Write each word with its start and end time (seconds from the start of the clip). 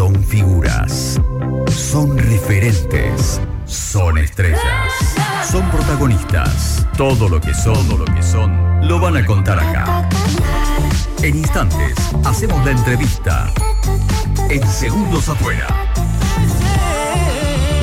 Son 0.00 0.14
figuras. 0.24 1.20
Son 1.68 2.16
referentes. 2.16 3.38
Son 3.66 4.16
estrellas. 4.16 4.90
Son 5.44 5.70
protagonistas. 5.70 6.86
Todo 6.96 7.28
lo 7.28 7.38
que 7.38 7.52
son, 7.52 7.86
lo 7.86 8.06
que 8.06 8.22
son, 8.22 8.88
lo 8.88 8.98
van 8.98 9.18
a 9.18 9.26
contar 9.26 9.58
acá. 9.60 10.08
En 11.22 11.36
instantes, 11.36 11.94
hacemos 12.24 12.64
la 12.64 12.70
entrevista. 12.70 13.52
En 14.48 14.66
segundos 14.66 15.28
afuera. 15.28 15.66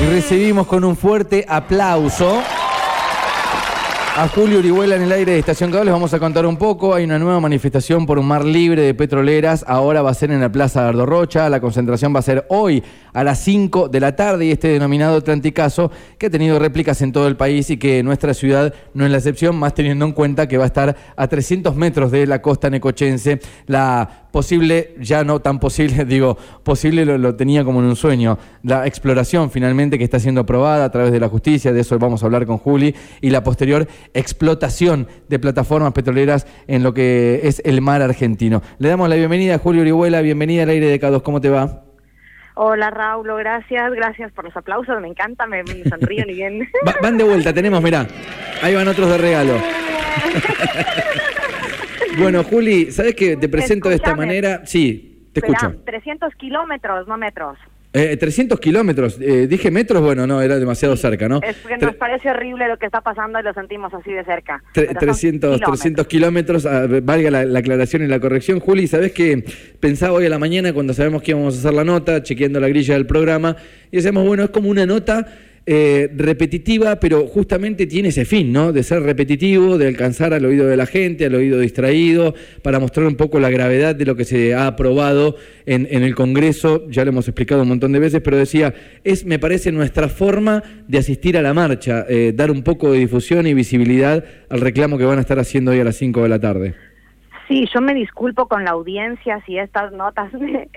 Y 0.02 0.06
recibimos 0.06 0.66
con 0.66 0.82
un 0.82 0.96
fuerte 0.96 1.46
aplauso 1.48 2.42
a 4.18 4.26
Julio 4.26 4.58
Orihuela 4.58 4.96
en 4.96 5.02
el 5.02 5.12
aire 5.12 5.30
de 5.30 5.38
Estación 5.38 5.70
Cable. 5.70 5.84
Les 5.84 5.92
vamos 5.92 6.12
a 6.12 6.18
contar 6.18 6.44
un 6.44 6.56
poco. 6.56 6.92
Hay 6.92 7.04
una 7.04 7.20
nueva 7.20 7.38
manifestación 7.38 8.04
por 8.04 8.18
un 8.18 8.26
mar 8.26 8.44
libre 8.44 8.82
de 8.82 8.92
petroleras. 8.92 9.64
Ahora 9.68 10.02
va 10.02 10.10
a 10.10 10.14
ser 10.14 10.32
en 10.32 10.40
la 10.40 10.50
Plaza 10.50 10.82
Gardo 10.82 11.06
Rocha. 11.06 11.48
La 11.48 11.60
concentración 11.60 12.12
va 12.12 12.18
a 12.18 12.22
ser 12.22 12.44
hoy 12.48 12.82
a 13.12 13.22
las 13.22 13.38
5 13.44 13.88
de 13.88 14.00
la 14.00 14.16
tarde 14.16 14.46
y 14.46 14.50
este 14.50 14.70
denominado 14.70 15.18
Atlanticazo 15.18 15.92
que 16.18 16.26
ha 16.26 16.30
tenido 16.30 16.58
réplicas 16.58 17.00
en 17.02 17.12
todo 17.12 17.28
el 17.28 17.36
país 17.36 17.70
y 17.70 17.76
que 17.76 18.02
nuestra 18.02 18.34
ciudad 18.34 18.74
no 18.92 19.04
es 19.04 19.12
la 19.12 19.18
excepción, 19.18 19.54
más 19.54 19.74
teniendo 19.74 20.04
en 20.04 20.10
cuenta 20.10 20.48
que 20.48 20.58
va 20.58 20.64
a 20.64 20.66
estar 20.66 20.96
a 21.14 21.28
300 21.28 21.76
metros 21.76 22.10
de 22.10 22.26
la 22.26 22.42
costa 22.42 22.70
necochense. 22.70 23.38
La 23.66 24.27
posible, 24.30 24.94
ya 24.98 25.24
no 25.24 25.40
tan 25.40 25.58
posible, 25.58 26.04
digo, 26.06 26.36
posible 26.62 27.04
lo, 27.04 27.34
tenía 27.34 27.64
como 27.64 27.80
en 27.80 27.86
un 27.86 27.96
sueño. 27.96 28.38
La 28.62 28.86
exploración 28.86 29.50
finalmente 29.50 29.98
que 29.98 30.04
está 30.04 30.18
siendo 30.18 30.42
aprobada 30.42 30.84
a 30.84 30.90
través 30.90 31.12
de 31.12 31.20
la 31.20 31.28
justicia, 31.28 31.72
de 31.72 31.80
eso 31.80 31.98
vamos 31.98 32.22
a 32.22 32.26
hablar 32.26 32.46
con 32.46 32.58
Juli, 32.58 32.94
y 33.20 33.30
la 33.30 33.42
posterior 33.42 33.86
explotación 34.14 35.08
de 35.28 35.38
plataformas 35.38 35.92
petroleras 35.92 36.46
en 36.66 36.82
lo 36.82 36.94
que 36.94 37.40
es 37.44 37.62
el 37.64 37.80
mar 37.80 38.02
argentino. 38.02 38.62
Le 38.78 38.88
damos 38.88 39.08
la 39.08 39.16
bienvenida 39.16 39.56
a 39.56 39.58
Julio 39.58 39.82
Orihuela, 39.82 40.20
bienvenida 40.20 40.64
al 40.64 40.70
aire 40.70 40.86
de 40.86 41.00
K2, 41.00 41.22
¿cómo 41.22 41.40
te 41.40 41.50
va? 41.50 41.84
Hola 42.60 42.90
Raúl, 42.90 43.28
gracias, 43.38 43.92
gracias 43.92 44.32
por 44.32 44.44
los 44.44 44.56
aplausos, 44.56 45.00
me 45.00 45.06
encanta, 45.06 45.46
me, 45.46 45.62
sonrío 45.88 46.24
ni 46.26 46.34
bien. 46.34 46.68
van 47.00 47.16
de 47.16 47.22
vuelta, 47.22 47.52
tenemos, 47.52 47.80
mirá, 47.80 48.04
ahí 48.62 48.74
van 48.74 48.88
otros 48.88 49.08
de 49.10 49.18
regalo. 49.18 49.54
bueno, 52.18 52.44
Juli, 52.44 52.90
¿sabes 52.92 53.14
que 53.14 53.36
te 53.36 53.48
presento 53.48 53.88
de 53.88 53.96
esta 53.96 54.14
manera? 54.14 54.62
Sí, 54.64 55.28
te 55.32 55.40
escucho. 55.40 55.74
300 55.84 56.34
kilómetros, 56.36 57.06
no 57.06 57.18
metros. 57.18 57.58
Eh, 57.94 58.18
300 58.18 58.60
kilómetros, 58.60 59.18
eh, 59.18 59.46
dije 59.46 59.70
metros, 59.70 60.02
bueno, 60.02 60.26
no, 60.26 60.42
era 60.42 60.58
demasiado 60.58 60.94
cerca, 60.94 61.26
¿no? 61.26 61.40
Es 61.42 61.56
que 61.56 61.78
nos 61.78 61.94
parece 61.94 62.30
horrible 62.30 62.68
lo 62.68 62.76
que 62.76 62.84
está 62.84 63.00
pasando 63.00 63.40
y 63.40 63.42
lo 63.42 63.54
sentimos 63.54 63.94
así 63.94 64.12
de 64.12 64.24
cerca. 64.24 64.62
300, 64.74 65.58
300 65.58 66.06
kilómetros, 66.06 66.66
ah, 66.66 66.86
valga 67.02 67.30
la, 67.30 67.58
aclaración 67.58 68.02
y 68.02 68.06
la 68.06 68.20
corrección. 68.20 68.60
Juli, 68.60 68.86
¿sabes 68.86 69.12
qué? 69.12 69.42
Pensaba 69.80 70.12
hoy 70.12 70.26
a 70.26 70.28
la 70.28 70.38
mañana 70.38 70.74
cuando 70.74 70.92
sabemos 70.92 71.22
que 71.22 71.30
íbamos 71.30 71.56
a 71.56 71.58
hacer 71.60 71.72
la 71.72 71.84
nota, 71.84 72.22
chequeando 72.22 72.60
la 72.60 72.68
grilla 72.68 72.92
del 72.92 73.06
programa, 73.06 73.56
y 73.90 73.96
decíamos, 73.96 74.26
bueno, 74.26 74.44
es 74.44 74.50
como 74.50 74.68
una 74.68 74.84
nota 74.84 75.26
eh, 75.70 76.08
repetitiva, 76.16 76.98
pero 76.98 77.26
justamente 77.26 77.86
tiene 77.86 78.08
ese 78.08 78.24
fin, 78.24 78.50
¿no? 78.54 78.72
De 78.72 78.82
ser 78.82 79.02
repetitivo, 79.02 79.76
de 79.76 79.86
alcanzar 79.86 80.32
al 80.32 80.46
oído 80.46 80.66
de 80.66 80.78
la 80.78 80.86
gente, 80.86 81.26
al 81.26 81.34
oído 81.34 81.60
distraído, 81.60 82.34
para 82.62 82.80
mostrar 82.80 83.06
un 83.06 83.16
poco 83.16 83.38
la 83.38 83.50
gravedad 83.50 83.94
de 83.94 84.06
lo 84.06 84.16
que 84.16 84.24
se 84.24 84.54
ha 84.54 84.66
aprobado 84.66 85.36
en, 85.66 85.84
el 85.90 86.14
Congreso. 86.14 86.88
Ya 86.88 87.04
lo 87.04 87.10
hemos 87.10 87.28
explicado 87.28 87.64
un 87.64 87.68
montón 87.68 87.92
de 87.92 87.98
veces, 87.98 88.22
pero 88.22 88.38
decía, 88.38 88.72
es, 89.04 89.26
me 89.26 89.38
parece, 89.38 89.70
nuestra 89.70 90.08
forma 90.08 90.62
de 90.88 90.96
asistir 90.96 91.36
a 91.36 91.42
la 91.42 91.52
marcha, 91.52 92.06
eh, 92.08 92.32
dar 92.34 92.50
un 92.50 92.62
poco 92.62 92.90
de 92.90 93.00
difusión 93.00 93.46
y 93.46 93.52
visibilidad 93.52 94.24
al 94.48 94.62
reclamo 94.62 94.96
que 94.96 95.04
van 95.04 95.18
a 95.18 95.20
estar 95.20 95.38
haciendo 95.38 95.72
hoy 95.72 95.80
a 95.80 95.84
las 95.84 95.96
5 95.96 96.22
de 96.22 96.28
la 96.30 96.40
tarde. 96.40 96.87
Sí, 97.48 97.66
yo 97.74 97.80
me 97.80 97.94
disculpo 97.94 98.46
con 98.46 98.64
la 98.64 98.72
audiencia 98.72 99.42
si 99.46 99.58
estas 99.58 99.90
notas 99.92 100.30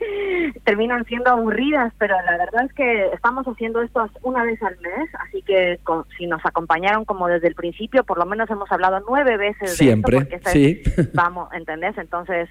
terminan 0.63 1.03
siendo 1.03 1.29
aburridas, 1.29 1.93
pero 1.97 2.15
la 2.25 2.37
verdad 2.37 2.63
es 2.65 2.73
que 2.73 3.07
estamos 3.13 3.45
haciendo 3.45 3.81
esto 3.81 4.09
una 4.23 4.43
vez 4.43 4.63
al 4.63 4.79
mes, 4.79 5.09
así 5.19 5.41
que 5.41 5.79
si 6.17 6.27
nos 6.27 6.43
acompañaron 6.45 7.03
como 7.03 7.27
desde 7.27 7.49
el 7.49 7.55
principio, 7.55 8.05
por 8.05 8.17
lo 8.17 8.25
menos 8.25 8.49
hemos 8.49 8.71
hablado 8.71 9.03
nueve 9.05 9.35
veces. 9.35 9.75
Siempre, 9.75 10.21
de 10.23 10.35
esto 10.37 10.49
sí. 10.49 10.81
vamos, 11.13 11.51
¿entendés? 11.51 11.97
Entonces, 11.97 12.47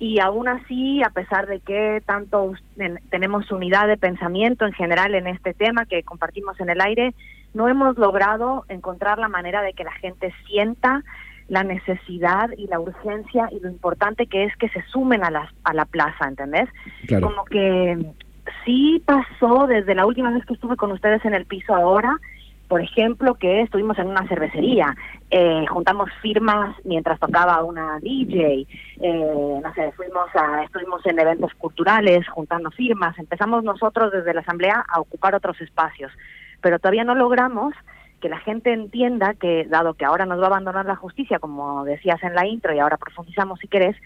y 0.00 0.18
aún 0.18 0.48
así, 0.48 1.02
a 1.04 1.10
pesar 1.10 1.46
de 1.46 1.60
que 1.60 2.02
tanto 2.04 2.54
tenemos 3.10 3.52
unidad 3.52 3.86
de 3.86 3.96
pensamiento 3.96 4.66
en 4.66 4.72
general 4.72 5.14
en 5.14 5.28
este 5.28 5.54
tema 5.54 5.86
que 5.86 6.02
compartimos 6.02 6.58
en 6.58 6.70
el 6.70 6.80
aire, 6.80 7.14
no 7.54 7.68
hemos 7.68 7.96
logrado 7.98 8.64
encontrar 8.68 9.18
la 9.18 9.28
manera 9.28 9.62
de 9.62 9.74
que 9.74 9.84
la 9.84 9.92
gente 9.92 10.34
sienta 10.46 11.04
la 11.50 11.64
necesidad 11.64 12.48
y 12.56 12.68
la 12.68 12.78
urgencia 12.78 13.48
y 13.50 13.58
lo 13.58 13.68
importante 13.68 14.26
que 14.26 14.44
es 14.44 14.56
que 14.56 14.68
se 14.68 14.82
sumen 14.82 15.24
a 15.24 15.30
la, 15.30 15.52
a 15.64 15.74
la 15.74 15.84
plaza, 15.84 16.28
¿entendés? 16.28 16.68
Como 17.20 17.44
que 17.44 17.98
sí 18.64 19.02
pasó 19.04 19.66
desde 19.66 19.96
la 19.96 20.06
última 20.06 20.30
vez 20.30 20.46
que 20.46 20.54
estuve 20.54 20.76
con 20.76 20.92
ustedes 20.92 21.24
en 21.24 21.34
el 21.34 21.46
piso 21.46 21.74
ahora, 21.74 22.16
por 22.68 22.80
ejemplo, 22.80 23.34
que 23.34 23.62
estuvimos 23.62 23.98
en 23.98 24.06
una 24.06 24.28
cervecería, 24.28 24.96
eh, 25.28 25.64
juntamos 25.68 26.08
firmas 26.22 26.76
mientras 26.84 27.18
tocaba 27.18 27.64
una 27.64 27.98
DJ, 27.98 28.68
eh, 29.00 29.60
no 29.60 29.74
sé, 29.74 29.90
fuimos 29.96 30.28
a, 30.36 30.62
estuvimos 30.62 31.04
en 31.04 31.18
eventos 31.18 31.52
culturales 31.54 32.28
juntando 32.28 32.70
firmas, 32.70 33.18
empezamos 33.18 33.64
nosotros 33.64 34.12
desde 34.12 34.34
la 34.34 34.42
asamblea 34.42 34.84
a 34.88 35.00
ocupar 35.00 35.34
otros 35.34 35.60
espacios, 35.60 36.12
pero 36.60 36.78
todavía 36.78 37.02
no 37.02 37.16
logramos 37.16 37.74
que 38.20 38.28
la 38.28 38.38
gente 38.38 38.72
entienda 38.72 39.34
que, 39.34 39.66
dado 39.68 39.94
que 39.94 40.04
ahora 40.04 40.26
nos 40.26 40.38
va 40.38 40.44
a 40.44 40.46
abandonar 40.48 40.86
la 40.86 40.96
justicia, 40.96 41.38
como 41.38 41.84
decías 41.84 42.22
en 42.22 42.34
la 42.34 42.46
intro, 42.46 42.74
y 42.74 42.78
ahora 42.78 42.96
profundizamos 42.96 43.58
si 43.60 43.68
querés, 43.68 43.96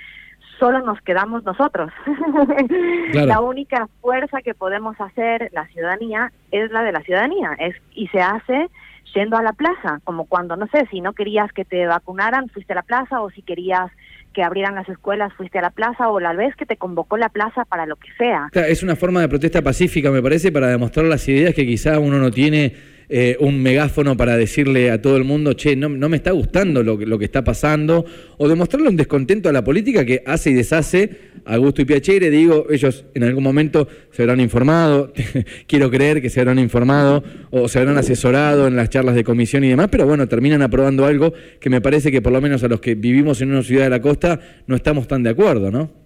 solo 0.58 0.80
nos 0.80 1.00
quedamos 1.02 1.44
nosotros. 1.44 1.90
La 3.12 3.40
única 3.40 3.88
fuerza 4.00 4.40
que 4.42 4.54
podemos 4.54 5.00
hacer 5.00 5.50
la 5.52 5.66
ciudadanía 5.68 6.32
es 6.50 6.70
la 6.70 6.82
de 6.82 6.92
la 6.92 7.02
ciudadanía, 7.02 7.56
es 7.58 7.74
y 7.94 8.06
se 8.08 8.20
hace 8.20 8.68
yendo 9.14 9.36
a 9.36 9.42
la 9.42 9.52
plaza, 9.52 10.00
como 10.04 10.24
cuando, 10.24 10.56
no 10.56 10.66
sé, 10.66 10.86
si 10.90 11.00
no 11.00 11.12
querías 11.12 11.52
que 11.52 11.64
te 11.64 11.86
vacunaran, 11.86 12.48
fuiste 12.48 12.72
a 12.72 12.76
la 12.76 12.82
plaza, 12.82 13.20
o 13.20 13.30
si 13.30 13.42
querías 13.42 13.90
que 14.32 14.42
abrieran 14.42 14.74
las 14.74 14.88
escuelas, 14.88 15.32
fuiste 15.34 15.58
a 15.58 15.62
la 15.62 15.70
plaza, 15.70 16.08
o 16.08 16.18
la 16.18 16.32
vez 16.32 16.56
que 16.56 16.66
te 16.66 16.76
convocó 16.76 17.16
la 17.16 17.28
plaza 17.28 17.64
para 17.64 17.86
lo 17.86 17.94
que 17.94 18.08
sea. 18.18 18.48
es 18.52 18.82
una 18.82 18.96
forma 18.96 19.20
de 19.20 19.28
protesta 19.28 19.62
pacífica, 19.62 20.10
me 20.10 20.20
parece, 20.20 20.50
para 20.50 20.66
demostrar 20.66 21.06
las 21.06 21.28
ideas 21.28 21.54
que 21.54 21.64
quizá 21.64 22.00
uno 22.00 22.18
no 22.18 22.32
tiene 22.32 22.93
eh, 23.08 23.36
un 23.40 23.62
megáfono 23.62 24.16
para 24.16 24.36
decirle 24.36 24.90
a 24.90 25.00
todo 25.00 25.16
el 25.16 25.24
mundo, 25.24 25.52
che, 25.54 25.76
no, 25.76 25.88
me 25.88 26.16
está 26.16 26.32
gustando 26.32 26.82
lo, 26.82 26.96
lo, 26.96 27.18
que 27.18 27.24
está 27.24 27.44
pasando, 27.44 28.04
o 28.38 28.48
demostrarle 28.48 28.88
un 28.88 28.96
descontento 28.96 29.48
a 29.48 29.52
la 29.52 29.62
política 29.62 30.04
que 30.04 30.22
hace 30.26 30.50
y 30.50 30.54
deshace 30.54 31.10
a 31.44 31.56
gusto 31.56 31.82
y 31.82 31.84
piacere. 31.84 32.30
Digo, 32.30 32.66
ellos 32.70 33.04
en 33.14 33.24
algún 33.24 33.44
momento 33.44 33.88
se 34.10 34.22
habrán 34.22 34.40
informado, 34.40 35.12
quiero 35.66 35.90
creer 35.90 36.22
que 36.22 36.30
se 36.30 36.40
habrán 36.40 36.58
informado, 36.58 37.22
o 37.50 37.68
se 37.68 37.78
habrán 37.78 37.98
asesorado 37.98 38.66
en 38.66 38.76
las 38.76 38.88
charlas 38.90 39.14
de 39.14 39.24
comisión 39.24 39.64
y 39.64 39.68
demás, 39.68 39.88
pero 39.90 40.06
bueno, 40.06 40.26
terminan 40.28 40.62
aprobando 40.62 41.06
algo 41.06 41.32
que 41.60 41.70
me 41.70 41.80
parece 41.80 42.10
que 42.10 42.22
por 42.22 42.32
lo 42.32 42.40
menos 42.40 42.62
a 42.64 42.68
los 42.68 42.80
que 42.80 42.94
vivimos 42.94 43.40
en 43.42 43.50
una 43.50 43.62
ciudad 43.62 43.84
de 43.84 43.90
la 43.90 44.00
costa 44.00 44.40
no 44.66 44.76
estamos 44.76 45.06
tan 45.08 45.22
de 45.22 45.30
acuerdo, 45.30 45.70
¿no? 45.70 46.03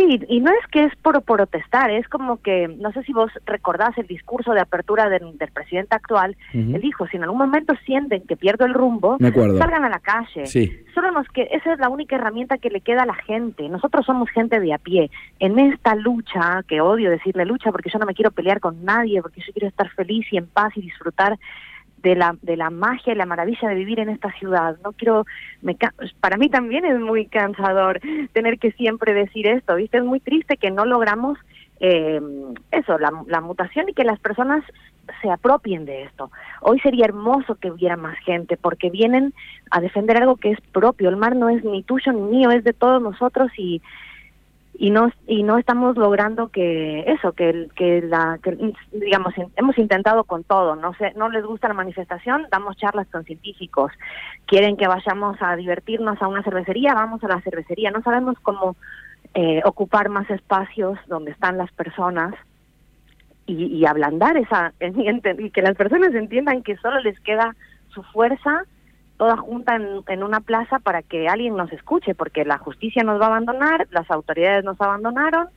Sí, 0.00 0.18
y 0.28 0.40
no 0.40 0.50
es 0.50 0.66
que 0.70 0.84
es 0.84 0.96
por 0.96 1.20
protestar, 1.22 1.90
es 1.90 2.08
como 2.08 2.40
que, 2.40 2.68
no 2.68 2.90
sé 2.92 3.02
si 3.02 3.12
vos 3.12 3.30
recordás 3.44 3.96
el 3.98 4.06
discurso 4.06 4.52
de 4.52 4.60
apertura 4.60 5.10
del, 5.10 5.36
presidente 5.52 5.94
actual, 5.94 6.36
él 6.54 6.80
dijo, 6.80 7.06
si 7.08 7.18
en 7.18 7.24
algún 7.24 7.38
momento 7.38 7.74
sienten 7.84 8.22
que 8.22 8.36
pierdo 8.36 8.64
el 8.64 8.72
rumbo, 8.72 9.18
salgan 9.20 9.84
a 9.84 9.90
la 9.90 9.98
calle. 9.98 10.46
Solo 10.94 11.10
nos 11.12 11.28
que 11.28 11.48
esa 11.50 11.74
es 11.74 11.78
la 11.78 11.90
única 11.90 12.16
herramienta 12.16 12.56
que 12.56 12.70
le 12.70 12.80
queda 12.80 13.02
a 13.02 13.06
la 13.06 13.14
gente. 13.14 13.68
Nosotros 13.68 14.06
somos 14.06 14.30
gente 14.30 14.58
de 14.58 14.72
a 14.72 14.78
pie. 14.78 15.10
En 15.38 15.58
esta 15.58 15.94
lucha, 15.94 16.62
que 16.66 16.80
odio 16.80 17.10
decirle 17.10 17.44
lucha 17.44 17.70
porque 17.70 17.90
yo 17.90 17.98
no 17.98 18.06
me 18.06 18.14
quiero 18.14 18.30
pelear 18.30 18.60
con 18.60 18.84
nadie, 18.84 19.20
porque 19.20 19.42
yo 19.42 19.52
quiero 19.52 19.68
estar 19.68 19.90
feliz 19.90 20.26
y 20.32 20.38
en 20.38 20.46
paz 20.46 20.72
y 20.76 20.80
disfrutar 20.80 21.38
de 22.02 22.14
la, 22.14 22.36
de 22.42 22.56
la 22.56 22.70
magia 22.70 23.12
y 23.12 23.16
la 23.16 23.26
maravilla 23.26 23.68
de 23.68 23.74
vivir 23.74 24.00
en 24.00 24.08
esta 24.08 24.30
ciudad. 24.32 24.76
No 24.82 24.92
quiero, 24.92 25.26
me, 25.62 25.76
para 26.20 26.36
mí 26.36 26.48
también 26.48 26.84
es 26.84 26.98
muy 26.98 27.26
cansador 27.26 28.00
tener 28.32 28.58
que 28.58 28.72
siempre 28.72 29.12
decir 29.12 29.46
esto, 29.46 29.76
¿viste? 29.76 29.98
Es 29.98 30.04
muy 30.04 30.20
triste 30.20 30.56
que 30.56 30.70
no 30.70 30.84
logramos 30.84 31.38
eh, 31.80 32.20
eso, 32.72 32.98
la, 32.98 33.10
la 33.26 33.40
mutación 33.40 33.88
y 33.88 33.94
que 33.94 34.04
las 34.04 34.18
personas 34.20 34.62
se 35.22 35.30
apropien 35.30 35.86
de 35.86 36.04
esto. 36.04 36.30
Hoy 36.60 36.78
sería 36.80 37.06
hermoso 37.06 37.56
que 37.56 37.70
hubiera 37.70 37.96
más 37.96 38.18
gente 38.20 38.56
porque 38.56 38.90
vienen 38.90 39.34
a 39.70 39.80
defender 39.80 40.18
algo 40.18 40.36
que 40.36 40.50
es 40.50 40.60
propio. 40.72 41.08
El 41.08 41.16
mar 41.16 41.34
no 41.36 41.48
es 41.48 41.64
ni 41.64 41.82
tuyo 41.82 42.12
ni 42.12 42.20
mío, 42.20 42.50
es 42.50 42.64
de 42.64 42.72
todos 42.72 43.02
nosotros 43.02 43.50
y 43.56 43.82
y 44.80 44.88
no 44.88 45.12
y 45.26 45.42
no 45.42 45.58
estamos 45.58 45.98
logrando 45.98 46.48
que 46.48 47.00
eso 47.00 47.32
que 47.32 47.68
que 47.76 48.00
la 48.00 48.40
digamos 48.90 49.34
hemos 49.56 49.76
intentado 49.76 50.24
con 50.24 50.42
todo 50.42 50.74
no 50.74 50.94
sé 50.94 51.12
no 51.16 51.28
les 51.28 51.44
gusta 51.44 51.68
la 51.68 51.74
manifestación 51.74 52.46
damos 52.50 52.78
charlas 52.78 53.06
con 53.08 53.24
científicos. 53.24 53.92
Quieren 54.46 54.78
que 54.78 54.88
vayamos 54.88 55.36
a 55.42 55.54
divertirnos 55.56 56.20
a 56.22 56.28
una 56.28 56.42
cervecería 56.42 56.94
vamos 56.94 57.22
a 57.22 57.28
la 57.28 57.42
cervecería. 57.42 57.90
No 57.90 58.00
sabemos 58.00 58.38
cómo 58.40 58.74
eh, 59.34 59.60
ocupar 59.66 60.08
más 60.08 60.30
espacios 60.30 60.98
donde 61.08 61.32
están 61.32 61.58
las 61.58 61.70
personas 61.72 62.34
y, 63.44 63.66
y 63.66 63.84
ablandar 63.84 64.38
esa 64.38 64.72
y 64.80 65.50
que 65.50 65.60
las 65.60 65.76
personas 65.76 66.14
entiendan 66.14 66.62
que 66.62 66.78
solo 66.78 67.00
les 67.00 67.20
queda 67.20 67.54
su 67.90 68.02
fuerza 68.02 68.64
toda 69.20 69.36
junta 69.36 69.76
en, 69.76 70.22
una 70.22 70.40
plaza 70.40 70.78
para 70.78 71.02
que 71.02 71.28
alguien 71.28 71.54
nos 71.54 71.70
escuche, 71.74 72.14
porque 72.14 72.42
la 72.46 72.56
justicia 72.56 73.02
nos 73.02 73.20
va 73.20 73.26
a 73.26 73.28
abandonar, 73.28 73.86
las 73.90 74.10
autoridades 74.10 74.64
nos 74.64 74.80
abandonaron. 74.80 75.48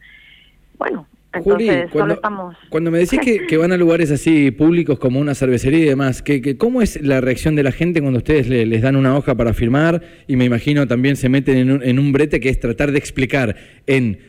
Bueno, 0.78 1.08
Entonces, 1.32 1.90
cuando, 1.90 2.16
estamos... 2.16 2.58
cuando 2.68 2.92
me 2.92 2.98
decís 2.98 3.22
que, 3.22 3.56
van 3.56 3.72
a 3.72 3.78
lugares 3.78 4.12
así 4.12 4.52
públicos 4.52 5.00
como 5.00 5.18
una 5.22 5.34
cervecería 5.34 5.80
y 5.80 5.86
demás, 5.86 6.22
que, 6.22 6.58
¿cómo 6.58 6.82
es 6.82 7.02
la 7.02 7.22
reacción 7.22 7.56
de 7.56 7.64
la 7.64 7.72
gente 7.72 8.02
cuando 8.02 8.18
ustedes 8.18 8.50
les 8.50 8.82
dan 8.82 8.98
una 8.98 9.16
hoja 9.16 9.34
para 9.34 9.54
firmar 9.54 10.02
y 10.28 10.36
me 10.36 10.44
imagino 10.44 10.86
también 10.86 11.16
se 11.16 11.30
meten 11.30 11.56
en 11.56 11.72
un, 11.72 11.84
en 11.84 12.00
un 12.00 12.12
brete 12.12 12.42
que 12.42 12.50
es 12.50 12.60
tratar 12.60 12.92
de 12.92 12.98
explicar 12.98 13.56
en 13.88 14.20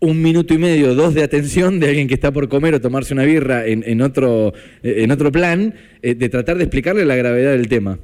un 0.00 0.20
minuto 0.20 0.52
y 0.52 0.58
medio, 0.58 0.96
dos 0.96 1.14
de 1.14 1.22
atención 1.22 1.78
de 1.78 1.90
alguien 1.90 2.08
que 2.08 2.14
está 2.14 2.32
por 2.32 2.48
comer 2.48 2.74
o 2.74 2.80
tomarse 2.80 3.14
una 3.14 3.22
birra 3.22 3.66
en, 3.66 3.84
en 3.86 4.02
otro, 4.02 4.52
en 4.82 5.12
otro 5.12 5.30
plan, 5.30 5.74
eh, 6.02 6.16
de 6.16 6.28
tratar 6.28 6.56
de 6.56 6.64
explicarle 6.64 7.04
la 7.04 7.14
gravedad 7.14 7.52
del 7.52 7.68
tema? 7.68 8.00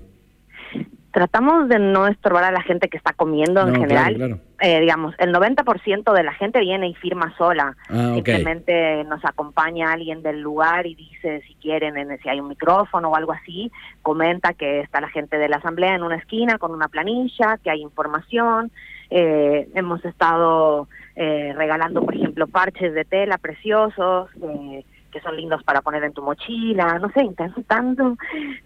Tratamos 1.16 1.66
de 1.70 1.78
no 1.78 2.06
estorbar 2.06 2.44
a 2.44 2.50
la 2.50 2.60
gente 2.60 2.90
que 2.90 2.98
está 2.98 3.14
comiendo 3.14 3.66
en 3.66 3.74
general. 3.74 4.38
Eh, 4.60 4.80
digamos, 4.80 5.14
el 5.16 5.32
90% 5.32 6.12
de 6.12 6.22
la 6.22 6.34
gente 6.34 6.60
viene 6.60 6.88
y 6.88 6.94
firma 6.94 7.34
sola. 7.38 7.74
Ah, 7.88 8.12
Simplemente 8.16 9.02
nos 9.04 9.24
acompaña 9.24 9.94
alguien 9.94 10.22
del 10.22 10.42
lugar 10.42 10.86
y 10.86 10.94
dice 10.94 11.40
si 11.46 11.54
quieren, 11.54 11.94
si 12.22 12.28
hay 12.28 12.38
un 12.38 12.48
micrófono 12.48 13.08
o 13.08 13.16
algo 13.16 13.32
así, 13.32 13.72
comenta 14.02 14.52
que 14.52 14.80
está 14.80 15.00
la 15.00 15.08
gente 15.08 15.38
de 15.38 15.48
la 15.48 15.56
asamblea 15.56 15.94
en 15.94 16.02
una 16.02 16.16
esquina 16.16 16.58
con 16.58 16.72
una 16.72 16.88
planilla, 16.88 17.56
que 17.64 17.70
hay 17.70 17.80
información. 17.80 18.70
Eh, 19.08 19.70
hemos 19.74 20.04
estado 20.04 20.86
eh, 21.14 21.54
regalando, 21.56 22.02
por 22.02 22.14
ejemplo, 22.14 22.46
parches 22.46 22.92
de 22.92 23.06
tela 23.06 23.38
preciosos. 23.38 24.28
Eh, 24.42 24.84
que 25.16 25.22
son 25.22 25.34
lindos 25.34 25.62
para 25.62 25.80
poner 25.80 26.04
en 26.04 26.12
tu 26.12 26.20
mochila, 26.20 26.98
no 26.98 27.08
sé, 27.10 27.22
intentando 27.24 28.18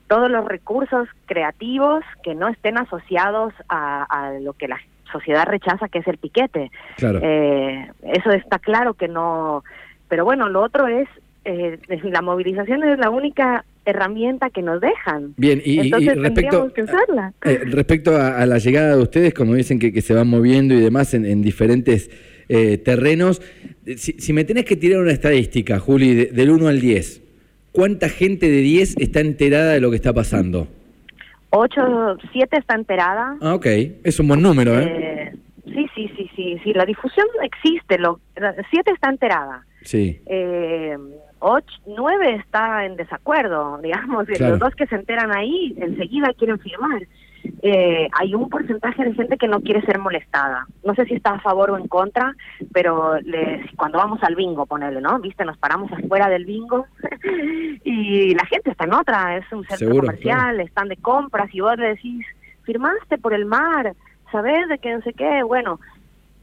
todos 0.09 0.29
los 0.29 0.45
recursos 0.45 1.07
creativos 1.27 2.03
que 2.25 2.35
no 2.35 2.49
estén 2.49 2.77
asociados 2.77 3.55
a, 3.69 4.33
lo 4.41 4.55
que 4.55 4.67
la 4.67 4.81
sociedad 5.13 5.47
rechaza, 5.47 5.89
que 5.89 6.01
es 6.01 6.09
el 6.09 6.19
piquete. 6.19 6.73
Claro. 6.97 7.21
Eh, 7.23 7.89
eso 8.03 8.33
está 8.33 8.59
claro 8.59 8.95
que 8.95 9.07
no, 9.07 9.63
pero 10.09 10.25
bueno, 10.25 10.49
lo 10.49 10.61
otro 10.63 10.89
es, 10.89 11.09
eh, 11.45 11.79
la 12.03 12.21
movilización 12.21 12.83
es 12.83 12.99
la 12.99 13.11
única 13.11 13.65
herramienta 13.85 14.51
que 14.51 14.63
nos 14.63 14.81
dejan. 14.81 15.35
Bien, 15.37 15.61
y, 15.65 15.91
respecto, 15.91 16.71
eh, 17.45 17.61
respecto 17.65 18.17
a, 18.17 18.45
la 18.47 18.59
llegada 18.59 18.97
de 18.97 19.03
ustedes, 19.03 19.35
como 19.35 19.55
dicen 19.55 19.79
que, 19.79 19.93
que 19.93 20.03
se 20.03 20.15
van 20.15 20.29
moviendo 20.29 20.75
y 20.75 20.81
demás 20.81 21.15
en, 21.15 21.25
en 21.25 21.43
diferentes 21.43 22.11
eh, 22.53 22.79
terrenos. 22.79 23.41
Si, 23.97 24.33
me 24.33 24.43
tenés 24.43 24.65
que 24.65 24.75
tirar 24.75 25.01
una 25.01 25.13
estadística, 25.13 25.79
Juli, 25.79 26.27
del 26.27 26.51
1 26.51 26.67
al 26.67 26.81
10, 26.81 27.23
¿cuánta 27.71 28.09
gente 28.09 28.51
de 28.51 28.61
10 28.61 28.97
está 28.99 29.21
enterada 29.21 29.73
de 29.75 29.81
lo 29.81 29.91
que 29.91 29.95
está 29.95 30.13
pasando? 30.13 30.67
8, 31.51 32.19
7 32.33 32.57
está 32.59 32.75
enterada. 32.75 33.37
Ah, 33.41 33.55
ok, 33.55 33.67
es 34.03 34.19
un 34.19 34.27
buen 34.27 34.43
número, 34.43 34.77
¿eh? 34.81 34.85
¿eh? 34.85 35.33
sí, 35.65 35.87
sí, 35.95 36.11
sí, 36.17 36.31
sí, 36.35 36.57
sí, 36.65 36.73
la 36.73 36.85
difusión 36.85 37.27
existe, 37.41 37.99
lo, 37.99 38.19
7 38.35 38.91
está 38.91 39.11
enterada. 39.11 39.65
Sí. 39.83 40.21
Eh, 40.27 40.97
8, 41.41 41.67
9 41.87 42.35
está 42.37 42.85
en 42.87 42.97
desacuerdo, 42.97 43.79
digamos, 43.83 44.27
los 44.29 44.59
dos 44.59 44.75
que 44.75 44.87
se 44.87 44.97
enteran 44.97 45.35
ahí 45.37 45.75
enseguida 45.79 46.33
quieren 46.35 46.59
firmar 46.59 47.03
eh, 47.63 48.09
hay 48.13 48.35
un 48.35 48.49
porcentaje 48.49 49.05
de 49.05 49.15
gente 49.15 49.37
que 49.37 49.49
no 49.49 49.61
quiere 49.61 49.83
ser 49.83 49.99
molestada. 49.99 50.67
No 50.85 50.95
sé 50.95 51.05
si 51.07 51.15
está 51.15 51.33
a 51.33 51.41
favor 51.41 51.71
o 51.71 51.79
en 51.79 51.89
contra, 51.89 52.35
pero 52.73 53.15
cuando 53.77 53.99
vamos 53.99 54.23
al 54.23 54.35
bingo, 54.35 54.67
ponele, 54.67 55.01
¿no? 55.01 55.19
Viste, 55.21 55.45
nos 55.45 55.59
paramos 55.59 55.91
afuera 55.93 56.29
del 56.29 56.45
bingo 56.45 56.87
y 57.85 58.35
la 58.35 58.45
gente 58.47 58.71
está 58.71 58.85
en 58.85 58.95
otra, 58.95 59.37
es 59.37 59.45
un 59.53 59.65
centro 59.65 59.95
comercial, 59.95 60.61
están 60.61 60.89
de 60.89 60.97
compras 60.97 61.49
y 61.53 61.61
vos 61.61 61.77
le 61.77 61.89
decís, 61.89 62.27
firmaste 62.63 63.19
por 63.19 63.35
el 63.35 63.45
mar, 63.45 63.95
¿sabes 64.33 64.69
de 64.69 64.79
qué 64.79 64.95
no 64.95 65.03
sé 65.03 65.13
qué? 65.13 65.43
Bueno, 65.43 65.81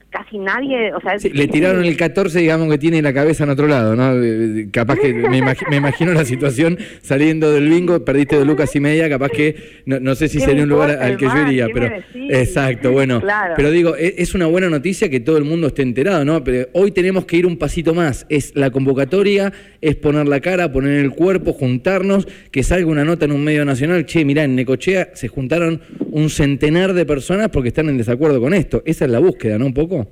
casi 0.10 0.38
nadie, 0.38 0.94
o 0.94 1.02
sea... 1.02 1.16
le 1.32 1.48
tiraron 1.48 1.84
el 1.84 1.98
14, 1.98 2.40
digamos, 2.40 2.70
que 2.70 2.78
tiene 2.78 3.02
la 3.02 3.14
cabeza 3.14 3.44
en 3.44 3.50
otro 3.50 3.68
lado, 3.68 3.96
¿no? 3.96 4.24
Eh, 4.24 4.70
capaz 4.72 4.98
que 4.98 5.14
me, 5.14 5.38
imagino 5.38 6.14
la 6.14 6.26
situación 6.26 6.78
saliendo 7.02 7.52
del 7.52 7.70
bingo, 7.70 8.04
perdiste 8.06 8.38
dos 8.38 8.48
lucas 8.48 8.76
y 8.76 8.80
media, 8.80 9.10
capaz 9.10 9.30
que, 9.30 9.84
no, 9.86 10.16
sé 10.16 10.28
si 10.28 10.40
sería 10.40 10.64
un 10.64 10.70
lugar 10.70 10.92
al 10.92 11.18
que 11.18 11.26
yo 11.26 11.48
iría, 11.48 11.68
pero... 11.74 11.90
Exacto, 12.30 12.92
bueno. 12.92 13.22
Pero 13.56 13.72
digo, 13.72 13.96
e, 13.96 14.16
es 14.18 14.34
una 14.34 14.48
buena 14.48 14.70
noticia 14.70 15.10
que 15.10 15.20
todo 15.20 15.38
el 15.38 15.44
mundo 15.44 15.68
esté 15.68 15.82
enterado, 15.82 16.24
¿no? 16.26 16.44
Pero 16.44 16.68
hoy 16.74 16.92
tenemos 16.92 17.26
que 17.26 17.38
ir 17.38 17.46
un 17.46 17.58
pasito 17.58 17.94
más. 17.94 18.26
Es 18.30 18.56
la 18.56 18.72
convocatoria, 18.72 19.54
es 19.82 19.96
poner 19.96 20.28
la 20.28 20.40
cara, 20.40 20.72
poner 20.72 21.00
el 21.00 21.12
cuerpo, 21.12 21.54
juntarnos, 21.54 22.28
que 22.52 22.64
salga 22.64 22.88
una 22.88 23.06
nota 23.06 23.26
en 23.26 23.32
un 23.32 23.44
medio 23.44 23.66
nacional, 23.66 24.06
che, 24.06 24.26
mirá, 24.26 24.44
en 24.44 24.56
Necochea 24.56 25.12
se 25.14 25.28
juntaron 25.28 25.82
un 26.12 26.30
centenar 26.30 26.94
de 26.94 27.06
personas 27.06 27.50
porque 27.50 27.70
están 27.70 27.90
en 27.90 27.98
desacuerdo 27.98 28.42
con 28.42 28.54
esto. 28.54 28.82
Esa 28.86 29.06
es 29.06 29.12
la 29.12 29.20
búsqueda, 29.20 29.58
¿no? 29.58 29.66
Un 29.66 29.74
poco. 29.74 30.07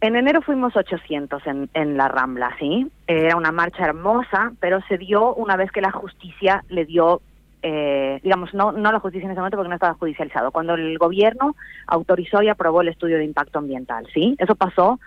En 0.00 0.16
enero 0.16 0.40
fuimos 0.40 0.74
800 0.76 1.46
en, 1.46 1.68
en 1.74 1.96
la 1.96 2.08
Rambla, 2.08 2.56
¿sí? 2.58 2.86
Era 3.06 3.36
una 3.36 3.52
marcha 3.52 3.84
hermosa, 3.84 4.52
pero 4.58 4.80
se 4.88 4.96
dio 4.96 5.34
una 5.34 5.56
vez 5.56 5.70
que 5.72 5.82
la 5.82 5.90
justicia 5.90 6.64
le 6.70 6.86
dio, 6.86 7.20
eh, 7.62 8.18
digamos, 8.22 8.54
no, 8.54 8.72
no 8.72 8.92
la 8.92 9.00
justicia 9.00 9.26
en 9.26 9.32
ese 9.32 9.40
momento 9.40 9.58
porque 9.58 9.68
no 9.68 9.74
estaba 9.74 9.94
judicializado, 9.94 10.52
cuando 10.52 10.74
el 10.74 10.96
gobierno 10.96 11.54
autorizó 11.86 12.42
y 12.42 12.48
aprobó 12.48 12.80
el 12.80 12.88
estudio 12.88 13.18
de 13.18 13.24
impacto 13.24 13.58
ambiental, 13.58 14.06
¿sí? 14.14 14.36
Eso 14.38 14.54
pasó 14.54 14.98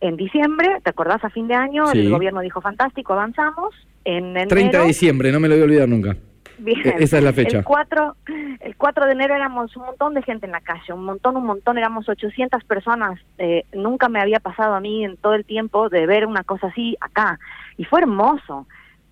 en 0.00 0.16
diciembre, 0.16 0.78
¿te 0.82 0.88
acordás? 0.88 1.22
A 1.22 1.28
fin 1.28 1.46
de 1.46 1.54
año, 1.54 1.92
el 1.92 2.08
gobierno 2.08 2.40
dijo, 2.40 2.62
fantástico, 2.62 3.12
avanzamos. 3.12 3.74
En 4.06 4.28
enero, 4.28 4.48
30 4.48 4.78
de 4.78 4.86
diciembre, 4.86 5.32
no 5.32 5.40
me 5.40 5.48
lo 5.48 5.54
voy 5.56 5.60
a 5.60 5.64
olvidar 5.64 5.88
nunca. 5.88 6.16
Bien. 6.60 6.80
E-, 6.84 7.04
esa 7.04 7.18
es 7.18 7.24
la 7.24 7.32
fecha. 7.32 7.58
El 7.58 7.64
4, 7.64 8.16
el 8.60 8.76
4 8.76 9.06
de 9.06 9.12
enero 9.12 9.34
éramos 9.34 9.76
un 9.76 9.84
montón 9.86 10.14
de 10.14 10.22
gente 10.22 10.46
en 10.46 10.52
la 10.52 10.60
calle, 10.60 10.92
un 10.92 11.04
montón, 11.04 11.36
un 11.36 11.46
montón, 11.46 11.78
éramos 11.78 12.08
800 12.08 12.64
personas. 12.64 13.18
Eh, 13.38 13.64
nunca 13.72 14.08
me 14.08 14.20
había 14.20 14.40
pasado 14.40 14.74
a 14.74 14.80
mí 14.80 15.04
en 15.04 15.16
todo 15.16 15.34
el 15.34 15.44
tiempo 15.44 15.88
de 15.88 16.06
ver 16.06 16.26
una 16.26 16.44
cosa 16.44 16.68
así 16.68 16.96
acá. 17.00 17.38
Y 17.76 17.84
fue 17.84 18.00
hermoso. 18.00 18.66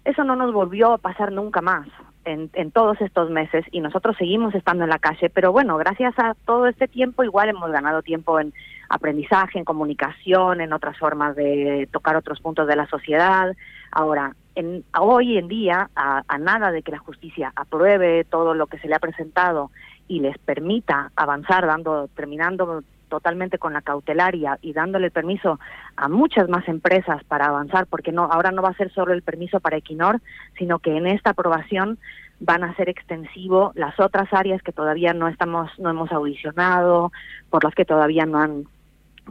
Eso 0.05 0.25
no 0.25 0.37
nos 0.37 0.53
volvió 0.53 0.93
a 0.93 0.99
pasar 0.99 1.33
nunca 1.33 1.61
más 1.61 1.87
en, 2.25 2.51
en 2.55 2.71
todos 2.71 3.01
estos 3.01 3.31
meses 3.31 3.65
y 3.73 3.81
nosotros 3.81 4.17
seguimos 4.17 4.55
estando 4.55 4.85
en 4.85 4.91
la 4.91 4.99
calle. 4.99 5.31
Pero 5.31 5.53
bueno, 5.53 5.77
gracias 5.77 6.15
a 6.19 6.35
todo 6.47 6.67
este 6.67 6.89
tiempo 6.89 7.25
igual 7.25 7.49
hemos 7.49 7.71
ganado 7.71 8.03
tiempo 8.03 8.41
en 8.41 8.53
aprendizaje, 8.89 9.59
en 9.59 9.65
comunicación, 9.65 10.61
en 10.61 10.73
otras 10.73 10.97
formas 10.99 11.37
de 11.37 11.89
tocar 11.93 12.17
otros 12.17 12.41
puntos 12.41 12.67
de 12.67 12.77
la 12.77 12.87
sociedad. 12.87 13.55
Ahora, 13.91 14.35
en, 14.59 14.85
hoy 14.99 15.39
en 15.39 15.47
día, 15.47 15.89
a, 15.95 16.23
nada 16.39 16.73
de 16.73 16.83
que 16.83 16.91
la 16.91 16.99
justicia 16.99 17.53
apruebe 17.55 18.25
todo 18.25 18.55
lo 18.55 18.67
que 18.67 18.79
se 18.79 18.89
le 18.89 18.97
ha 18.97 18.99
presentado 18.99 19.71
y 20.09 20.19
les 20.19 20.37
permita 20.39 21.13
avanzar, 21.15 21.65
dando, 21.65 22.09
terminando 22.17 22.83
totalmente 23.09 23.59
con 23.59 23.73
la 23.73 23.83
cautelaria 23.83 24.59
y 24.61 24.73
dándole 24.73 25.07
el 25.07 25.13
permiso 25.13 25.61
a 25.97 26.09
muchas 26.09 26.49
más 26.49 26.67
empresas 26.67 27.23
para 27.25 27.47
avanzar, 27.47 27.87
porque 27.87 28.11
no 28.11 28.25
ahora 28.25 28.51
no 28.51 28.63
va 28.63 28.71
a 28.71 28.75
ser 28.75 28.93
solo 28.93 29.13
el 29.13 29.23
permiso 29.23 29.61
para 29.61 29.77
Equinor, 29.77 30.21
sino 30.59 30.81
que 30.81 30.97
en 30.97 31.07
esta 31.07 31.31
aprobación 31.31 31.99
van 32.41 32.65
a 32.65 32.75
ser 32.75 32.89
extensivo 32.89 33.71
las 33.77 33.99
otras 34.01 34.29
áreas 34.33 34.61
que 34.63 34.73
todavía 34.73 35.13
no 35.13 35.29
estamos 35.29 35.71
no 35.79 35.91
hemos 35.91 36.11
audicionado, 36.11 37.13
por 37.49 37.63
las 37.63 37.75
que 37.75 37.85
todavía 37.85 38.27
no 38.27 38.39
han 38.39 38.65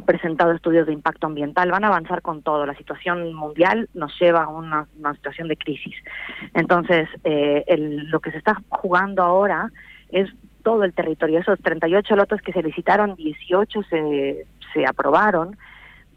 presentado 0.06 0.52
estudios 0.52 0.88
de 0.88 0.94
impacto 0.94 1.28
ambiental, 1.28 1.72
van 1.72 1.84
a 1.84 1.88
avanzar 1.88 2.22
con 2.22 2.42
todo. 2.42 2.66
La 2.66 2.76
situación 2.76 3.34
mundial 3.34 3.90
nos 3.94 4.18
lleva 4.20 4.44
a 4.44 4.50
una, 4.50 4.88
situación 5.16 5.48
de 5.48 5.58
crisis. 5.58 5.96
Entonces, 6.54 7.10
eh, 7.24 7.64
lo 7.78 8.20
que 8.20 8.32
se 8.32 8.38
está 8.38 8.62
jugando 8.70 9.24
ahora 9.24 9.72
es 10.10 10.30
todo 10.64 10.84
el 10.84 10.94
territorio. 10.94 11.40
Esos 11.40 11.60
38 11.60 12.16
lotes 12.16 12.42
que 12.42 12.52
se 12.52 12.62
licitaron, 12.62 13.16
18 13.16 13.84
se, 13.84 14.48
se 14.74 14.86
aprobaron. 14.86 15.58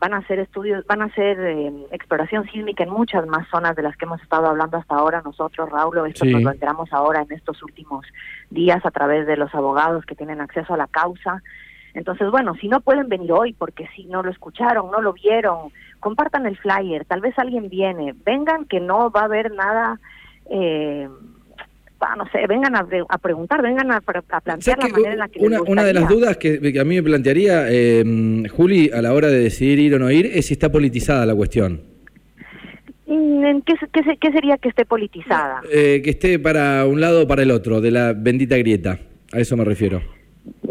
Van 0.00 0.14
a 0.14 0.18
hacer 0.18 0.38
estudios, 0.38 0.84
van 0.86 1.02
a 1.02 1.04
hacer 1.04 1.38
eh, 1.38 1.72
exploración 1.92 2.48
sísmica 2.50 2.84
en 2.84 2.90
muchas 2.90 3.26
más 3.26 3.46
zonas 3.48 3.76
de 3.76 3.82
las 3.82 3.96
que 3.96 4.06
hemos 4.06 4.20
estado 4.22 4.46
hablando 4.46 4.78
hasta 4.78 4.94
ahora 4.94 5.20
nosotros, 5.22 5.68
Raúl. 5.70 6.06
Esto 6.08 6.24
nos 6.24 6.42
lo 6.42 6.50
enteramos 6.52 6.92
ahora 6.92 7.20
en 7.20 7.30
estos 7.32 7.62
últimos 7.62 8.06
días 8.48 8.84
a 8.84 8.90
través 8.90 9.26
de 9.26 9.36
los 9.36 9.54
abogados 9.54 10.04
que 10.06 10.14
tienen 10.14 10.40
acceso 10.40 10.72
a 10.72 10.78
la 10.78 10.86
causa. 10.86 11.42
Entonces, 11.94 12.30
bueno, 12.30 12.54
si 12.60 12.68
no 12.68 12.80
pueden 12.80 13.08
venir 13.08 13.32
hoy 13.32 13.52
porque 13.52 13.88
si 13.96 14.04
no 14.04 14.22
lo 14.22 14.30
escucharon, 14.30 14.90
no 14.90 15.00
lo 15.00 15.12
vieron, 15.12 15.72
compartan 15.98 16.46
el 16.46 16.56
flyer, 16.56 17.04
tal 17.04 17.20
vez 17.20 17.38
alguien 17.38 17.68
viene, 17.68 18.14
vengan 18.24 18.64
que 18.64 18.80
no 18.80 19.10
va 19.10 19.22
a 19.22 19.24
haber 19.24 19.52
nada, 19.52 19.98
eh, 20.50 21.08
no 22.16 22.26
sé, 22.32 22.46
vengan 22.48 22.76
a, 22.76 23.18
preguntar, 23.18 23.60
vengan 23.62 23.90
a, 23.90 24.00
plantear 24.00 24.78
la 24.78 24.88
manera 24.88 25.12
en 25.12 25.18
la 25.18 25.28
que 25.28 25.40
una, 25.40 25.60
una 25.62 25.84
de 25.84 25.92
las 25.92 26.08
dudas 26.08 26.36
que, 26.36 26.58
a 26.80 26.84
mí 26.84 26.94
me 26.96 27.02
plantearía, 27.02 27.66
eh, 27.68 28.04
Juli, 28.50 28.90
a 28.92 29.02
la 29.02 29.12
hora 29.12 29.28
de 29.28 29.40
decidir 29.40 29.78
ir 29.78 29.94
o 29.94 29.98
no 29.98 30.10
ir, 30.10 30.26
es 30.26 30.46
si 30.46 30.54
está 30.54 30.72
politizada 30.72 31.26
la 31.26 31.34
cuestión. 31.34 31.82
Mm, 33.06 33.60
¿Qué, 33.66 33.74
qué, 33.92 34.16
qué 34.18 34.32
sería 34.32 34.56
que 34.56 34.68
esté 34.68 34.84
politizada? 34.84 35.62
Eh, 35.72 36.00
que 36.02 36.10
esté 36.10 36.38
para 36.38 36.86
un 36.86 37.00
lado 37.00 37.24
o 37.24 37.26
para 37.26 37.42
el 37.42 37.50
otro, 37.50 37.80
de 37.80 37.90
la 37.90 38.12
bendita 38.12 38.56
grieta. 38.56 38.98
A 39.32 39.40
eso 39.40 39.56
me 39.56 39.64
refiero. 39.64 40.00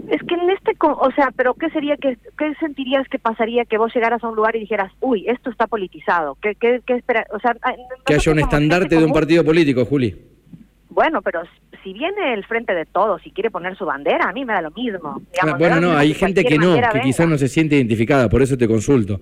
Es 0.10 0.22
que 0.24 0.36
en 0.36 0.50
este, 0.50 0.69
o 0.88 1.12
sea, 1.12 1.32
pero 1.36 1.54
¿qué 1.56 1.70
sería, 1.70 1.98
que, 1.98 2.18
qué 2.38 2.54
sentirías 2.60 3.08
que 3.08 3.20
pasaría 3.20 3.66
que 3.66 3.78
vos 3.78 3.94
llegaras 3.94 4.24
a 4.24 4.28
un 4.30 4.36
lugar 4.36 4.56
y 4.56 4.62
dijeras, 4.62 4.92
uy, 5.02 5.26
esto 5.28 5.50
está 5.50 5.68
politizado? 5.68 6.38
¿Qué, 6.42 6.56
qué, 6.56 6.82
qué 6.86 6.96
espera? 6.96 7.26
O 7.32 7.40
sea, 7.40 7.56
que 8.06 8.14
haya 8.14 8.32
un 8.32 8.40
estandarte 8.40 8.96
de 8.98 9.06
un 9.06 9.14
partido 9.14 9.44
político, 9.44 9.86
Juli. 9.86 10.16
Bueno, 10.90 11.22
pero 11.22 11.42
si 11.84 11.94
viene 11.94 12.34
el 12.34 12.46
frente 12.46 12.74
de 12.74 12.86
todos 12.86 13.26
y 13.26 13.32
quiere 13.32 13.52
poner 13.52 13.78
su 13.78 13.86
bandera, 13.86 14.30
a 14.30 14.34
mí 14.34 14.44
me 14.44 14.54
da 14.54 14.62
lo 14.62 14.72
mismo. 14.72 15.22
Ah, 15.42 15.56
bueno, 15.58 15.80
no, 15.80 15.98
hay 15.98 16.14
gente 16.14 16.44
que 16.44 16.58
no, 16.58 16.76
que 16.92 17.02
quizás 17.02 17.28
no 17.28 17.38
se 17.38 17.48
siente 17.48 17.76
identificada, 17.76 18.30
por 18.30 18.42
eso 18.42 18.58
te 18.58 18.68
consulto. 18.68 19.22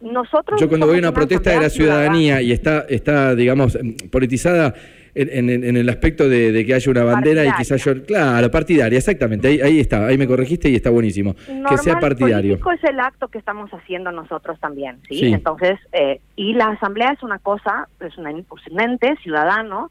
nosotros... 0.00 0.60
Yo 0.60 0.68
cuando 0.68 0.86
voy 0.86 0.96
a 0.96 1.00
una 1.00 1.12
protesta 1.12 1.50
de 1.50 1.60
la 1.60 1.70
ciudadanía 1.70 2.40
y 2.40 2.52
está, 2.52 2.86
está 2.88 3.34
digamos, 3.34 3.78
politizada 4.10 4.74
en, 5.14 5.76
el 5.76 5.88
aspecto 5.88 6.28
de, 6.28 6.64
que 6.64 6.74
haya 6.74 6.90
una 6.90 7.04
bandera 7.04 7.44
y 7.44 7.52
quizás 7.52 7.84
yo... 7.84 8.04
Claro, 8.04 8.50
partidaria, 8.50 8.98
exactamente, 8.98 9.48
ahí, 9.48 9.60
ahí 9.60 9.80
está, 9.80 10.06
ahí 10.06 10.16
me 10.18 10.26
corregiste 10.26 10.68
y 10.68 10.74
está 10.74 10.90
buenísimo. 10.90 11.34
que 11.68 11.78
sea 11.78 12.00
partidario. 12.00 12.54
es 12.54 12.84
el 12.84 13.00
acto 13.00 13.28
que 13.28 13.38
estamos 13.38 13.70
haciendo 13.70 14.12
nosotros 14.12 14.58
también, 14.60 14.98
¿sí? 15.08 15.32
Entonces, 15.32 15.78
eh, 15.92 16.20
y 16.36 16.54
la 16.54 16.68
asamblea 16.68 17.12
es 17.12 17.22
una 17.22 17.38
cosa, 17.38 17.88
es 18.00 18.16
un 18.16 18.80
ente 18.80 19.16
ciudadano, 19.22 19.90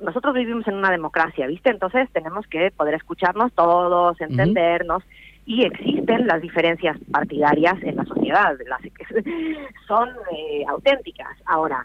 nosotros 0.00 0.34
vivimos 0.34 0.66
en 0.66 0.74
una 0.74 0.90
democracia, 0.90 1.46
¿viste? 1.46 1.70
Entonces 1.70 2.08
tenemos 2.12 2.46
que 2.46 2.70
poder 2.70 2.94
escucharnos 2.94 3.52
todos, 3.52 4.18
entendernos 4.20 5.02
y 5.46 5.64
existen 5.64 6.26
las 6.26 6.40
diferencias 6.40 6.96
partidarias 7.10 7.74
en 7.82 7.96
la 7.96 8.04
sociedad, 8.04 8.56
las 8.66 8.80
son 9.86 10.08
eh, 10.32 10.64
auténticas. 10.68 11.36
Ahora, 11.44 11.84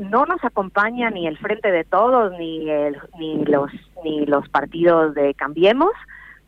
no 0.00 0.24
nos 0.26 0.42
acompaña 0.42 1.10
ni 1.10 1.26
el 1.26 1.36
Frente 1.38 1.70
de 1.70 1.84
Todos 1.84 2.32
ni 2.38 2.68
el, 2.68 2.96
ni 3.18 3.44
los 3.44 3.70
ni 4.04 4.26
los 4.26 4.48
partidos 4.48 5.14
de 5.14 5.34
Cambiemos 5.34 5.92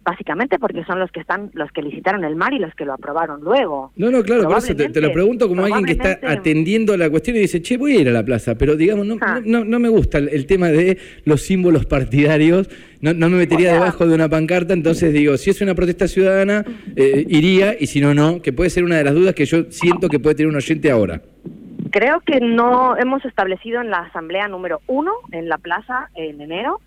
básicamente 0.05 0.59
porque 0.59 0.85
son 0.85 0.99
los 0.99 1.11
que 1.11 1.21
están 1.21 1.51
los 1.55 1.71
que 1.73 1.83
licitaron 1.83 2.25
el 2.25 2.37
mar 2.37 2.53
y 2.53 2.59
los 2.59 2.75
que 2.75 2.85
lo 2.85 2.93
aprobaron 2.93 3.41
luego. 3.43 3.93
No, 3.97 4.11
no, 4.11 4.23
claro, 4.23 4.49
por 4.49 4.59
eso 4.59 4.75
te, 4.75 5.01
lo 5.01 5.13
pregunto 5.13 5.49
como 5.49 5.65
alguien 5.65 5.85
que 5.85 5.93
está 5.93 6.19
atendiendo 6.27 6.97
la 6.97 7.09
cuestión 7.11 7.37
y 7.37 7.41
dice, 7.41 7.63
che, 7.63 7.77
voy 7.77 7.97
a 7.97 8.01
ir 8.01 8.09
a 8.09 8.13
la 8.13 8.25
plaza, 8.25 8.57
pero 8.57 8.77
digamos, 8.77 9.07
no, 9.07 9.17
ah. 9.21 9.41
no, 9.45 9.65
no, 9.65 9.79
me 9.79 9.89
gusta 9.89 10.19
el, 10.19 10.47
tema 10.47 10.69
de 10.69 10.99
los 11.25 11.43
símbolos 11.43 11.87
partidarios, 11.87 12.69
no, 13.01 13.15
no 13.15 13.29
me 13.29 13.39
metería 13.39 13.73
debajo 13.73 14.07
de 14.07 14.15
una 14.15 14.29
pancarta, 14.29 14.75
entonces 14.75 15.13
digo, 15.13 15.37
si 15.37 15.51
es 15.51 15.61
una 15.61 15.75
protesta 15.75 16.09
ciudadana, 16.09 16.65
eh, 16.97 17.25
iría, 17.29 17.77
y 17.79 17.87
si 17.87 18.01
no, 18.01 18.15
no, 18.15 18.43
que 18.43 18.53
puede 18.53 18.71
ser 18.71 18.85
una 18.85 18.97
de 18.97 19.05
las 19.05 19.15
dudas 19.15 19.35
que 19.35 19.45
yo 19.45 19.71
siento 19.71 20.09
que 20.09 20.19
puede 20.19 20.35
tener 20.35 20.51
un 20.51 20.57
oyente 20.57 20.91
ahora. 20.91 21.23
Creo 21.93 22.21
que 22.21 22.41
no 22.41 22.97
hemos 22.97 23.23
establecido 23.27 23.83
en 23.83 23.91
la 23.91 23.99
asamblea 23.99 24.49
número 24.49 24.81
uno, 24.87 25.13
en 25.31 25.51
la 25.51 25.59
plaza, 25.59 26.09
en 26.15 26.41
enero, 26.41 26.81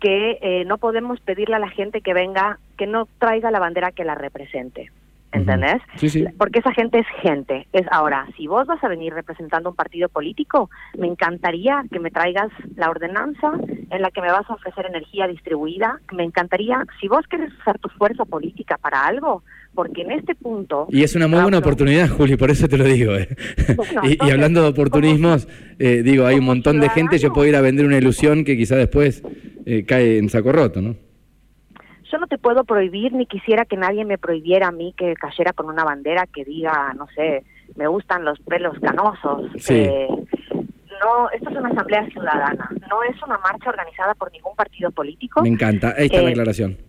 que 0.00 0.38
eh, 0.40 0.64
no 0.64 0.78
podemos 0.78 1.20
pedirle 1.20 1.56
a 1.56 1.58
la 1.58 1.68
gente 1.68 2.00
que 2.00 2.14
venga, 2.14 2.58
que 2.78 2.86
no 2.86 3.06
traiga 3.18 3.50
la 3.50 3.60
bandera 3.60 3.92
que 3.92 4.04
la 4.04 4.14
represente. 4.14 4.90
¿Entendés? 5.32 5.82
Sí, 5.96 6.08
sí. 6.08 6.24
Porque 6.38 6.60
esa 6.60 6.72
gente 6.72 7.00
es 7.00 7.06
gente. 7.20 7.66
Es 7.74 7.86
ahora, 7.90 8.26
si 8.38 8.46
vos 8.46 8.66
vas 8.66 8.82
a 8.82 8.88
venir 8.88 9.12
representando 9.12 9.68
un 9.68 9.76
partido 9.76 10.08
político, 10.08 10.70
me 10.96 11.06
encantaría 11.06 11.84
que 11.92 11.98
me 11.98 12.10
traigas 12.10 12.48
la 12.76 12.88
ordenanza 12.88 13.52
en 13.90 14.00
la 14.00 14.10
que 14.10 14.22
me 14.22 14.32
vas 14.32 14.48
a 14.48 14.54
ofrecer 14.54 14.86
energía 14.86 15.26
distribuida. 15.26 16.00
Me 16.12 16.24
encantaría, 16.24 16.82
si 16.98 17.08
vos 17.08 17.26
quieres 17.26 17.52
usar 17.60 17.78
tu 17.78 17.90
fuerza 17.90 18.24
política 18.24 18.78
para 18.78 19.04
algo, 19.04 19.42
porque 19.76 20.02
en 20.02 20.12
este 20.12 20.34
punto... 20.34 20.88
Y 20.90 21.02
es 21.04 21.14
una 21.14 21.28
muy 21.28 21.40
buena 21.40 21.58
oportunidad, 21.58 22.08
Juli, 22.08 22.36
por 22.36 22.50
eso 22.50 22.66
te 22.66 22.78
lo 22.78 22.84
digo. 22.84 23.14
Eh. 23.14 23.28
y, 24.24 24.30
hablando 24.30 24.62
de 24.62 24.68
oportunismos, 24.68 25.46
eh, 25.78 26.02
digo, 26.02 26.26
hay 26.26 26.38
un 26.38 26.46
montón 26.46 26.80
de 26.80 26.88
gente, 26.88 27.18
yo 27.18 27.32
puedo 27.32 27.46
ir 27.46 27.54
a 27.54 27.60
vender 27.60 27.84
una 27.84 27.98
ilusión 27.98 28.44
que 28.44 28.56
quizá 28.56 28.74
después 28.74 29.22
eh, 29.66 29.84
cae 29.84 30.18
en 30.18 30.30
saco 30.30 30.50
roto, 30.50 30.80
¿no? 30.80 30.96
Yo 32.10 32.18
no 32.18 32.26
te 32.26 32.38
puedo 32.38 32.64
prohibir, 32.64 33.12
ni 33.12 33.26
quisiera 33.26 33.66
que 33.66 33.76
nadie 33.76 34.04
me 34.04 34.16
prohibiera 34.16 34.68
a 34.68 34.72
mí 34.72 34.94
que 34.96 35.12
cayera 35.14 35.52
con 35.52 35.66
una 35.66 35.84
bandera 35.84 36.26
que 36.26 36.44
diga, 36.44 36.94
no 36.94 37.06
sé, 37.14 37.44
me 37.74 37.86
gustan 37.86 38.24
los 38.24 38.38
pelos 38.40 38.78
canosos. 38.80 39.50
Eh, 39.68 40.08
no, 40.08 41.30
esto 41.30 41.50
es 41.50 41.56
una 41.56 41.68
asamblea 41.68 42.06
ciudadana, 42.06 42.70
no 42.88 43.02
es 43.02 43.22
una 43.22 43.36
marcha 43.38 43.68
organizada 43.68 44.14
por 44.14 44.32
ningún 44.32 44.56
partido 44.56 44.90
político. 44.90 45.42
Me 45.42 45.50
encanta, 45.50 45.94
ahí 45.98 46.06
está 46.06 46.22
la 46.22 46.30
aclaración 46.30 46.85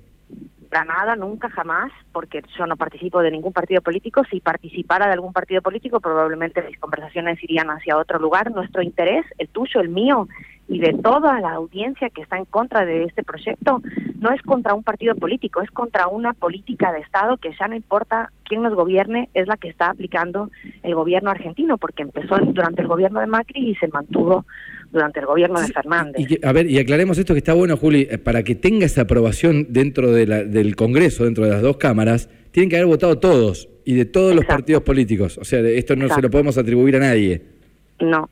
nada, 0.84 1.16
nunca, 1.16 1.50
jamás, 1.50 1.92
porque 2.12 2.42
yo 2.58 2.66
no 2.66 2.76
participo 2.78 3.22
de 3.22 3.32
ningún 3.32 3.54
partido 3.54 3.82
político. 3.82 4.24
Si 4.30 4.40
participara 4.40 5.08
de 5.08 5.14
algún 5.14 5.34
partido 5.34 5.62
político, 5.62 6.00
probablemente 6.00 6.62
mis 6.62 6.80
conversaciones 6.80 7.44
irían 7.44 7.70
hacia 7.70 7.98
otro 7.98 8.20
lugar. 8.20 8.52
Nuestro 8.52 8.82
interés, 8.82 9.26
el 9.38 9.50
tuyo, 9.50 9.80
el 9.80 9.90
mío 9.90 10.28
y 10.68 10.80
de 10.80 10.94
toda 11.02 11.40
la 11.40 11.54
audiencia 11.54 12.10
que 12.10 12.22
está 12.22 12.38
en 12.38 12.46
contra 12.46 12.86
de 12.86 13.06
este 13.06 13.24
proyecto, 13.24 13.82
no 14.20 14.32
es 14.32 14.42
contra 14.42 14.74
un 14.74 14.84
partido 14.84 15.16
político, 15.16 15.62
es 15.62 15.72
contra 15.72 16.08
una 16.08 16.34
política 16.34 16.92
de 16.92 17.00
Estado 17.00 17.38
que 17.38 17.52
ya 17.58 17.68
no 17.68 17.76
importa 17.76 18.32
quién 18.44 18.64
nos 18.64 18.76
gobierne, 18.76 19.30
es 19.34 19.48
la 19.48 19.58
que 19.58 19.70
está 19.70 19.90
aplicando 19.90 20.50
el 20.84 20.96
gobierno 20.96 21.30
argentino, 21.30 21.78
porque 21.78 22.04
empezó 22.04 22.38
durante 22.38 22.82
el 22.82 22.88
gobierno 22.88 23.20
de 23.20 23.28
Macri 23.28 23.72
y 23.72 23.76
se 23.76 23.88
mantuvo 23.88 24.46
durante 24.92 25.20
el 25.20 25.26
gobierno 25.26 25.60
de 25.60 25.68
Fernández. 25.68 26.30
Y, 26.30 26.46
a 26.46 26.52
ver, 26.52 26.70
y 26.70 26.80
aclaremos 26.80 27.18
esto 27.18 27.34
que 27.34 27.40
está 27.40 27.54
bueno, 27.54 27.78
Juli, 27.78 28.08
eh, 28.10 28.18
para 28.18 28.44
que 28.44 28.56
tenga 28.56 28.86
esa 28.86 29.02
aprobación 29.02 29.68
dentro 29.70 30.12
de 30.12 30.28
la, 30.28 30.44
del 30.44 30.76
Congreso, 30.76 31.26
dentro 31.26 31.46
de 31.46 31.52
las 31.52 31.62
dos 31.62 31.78
cámaras, 31.78 32.30
tienen 32.52 32.70
que 32.70 32.78
haber 32.78 32.88
votado 32.88 33.20
todos 33.20 33.70
y 33.86 33.94
de 33.94 34.06
todos 34.06 34.36
los 34.36 34.46
partidos 34.46 34.84
políticos. 34.84 35.38
O 35.38 35.46
sea, 35.46 35.60
esto 35.62 35.96
no 35.96 36.10
se 36.10 36.22
lo 36.22 36.30
podemos 36.30 36.58
atribuir 36.58 36.98
a 36.98 37.00
nadie. 37.00 37.42
No, 38.00 38.30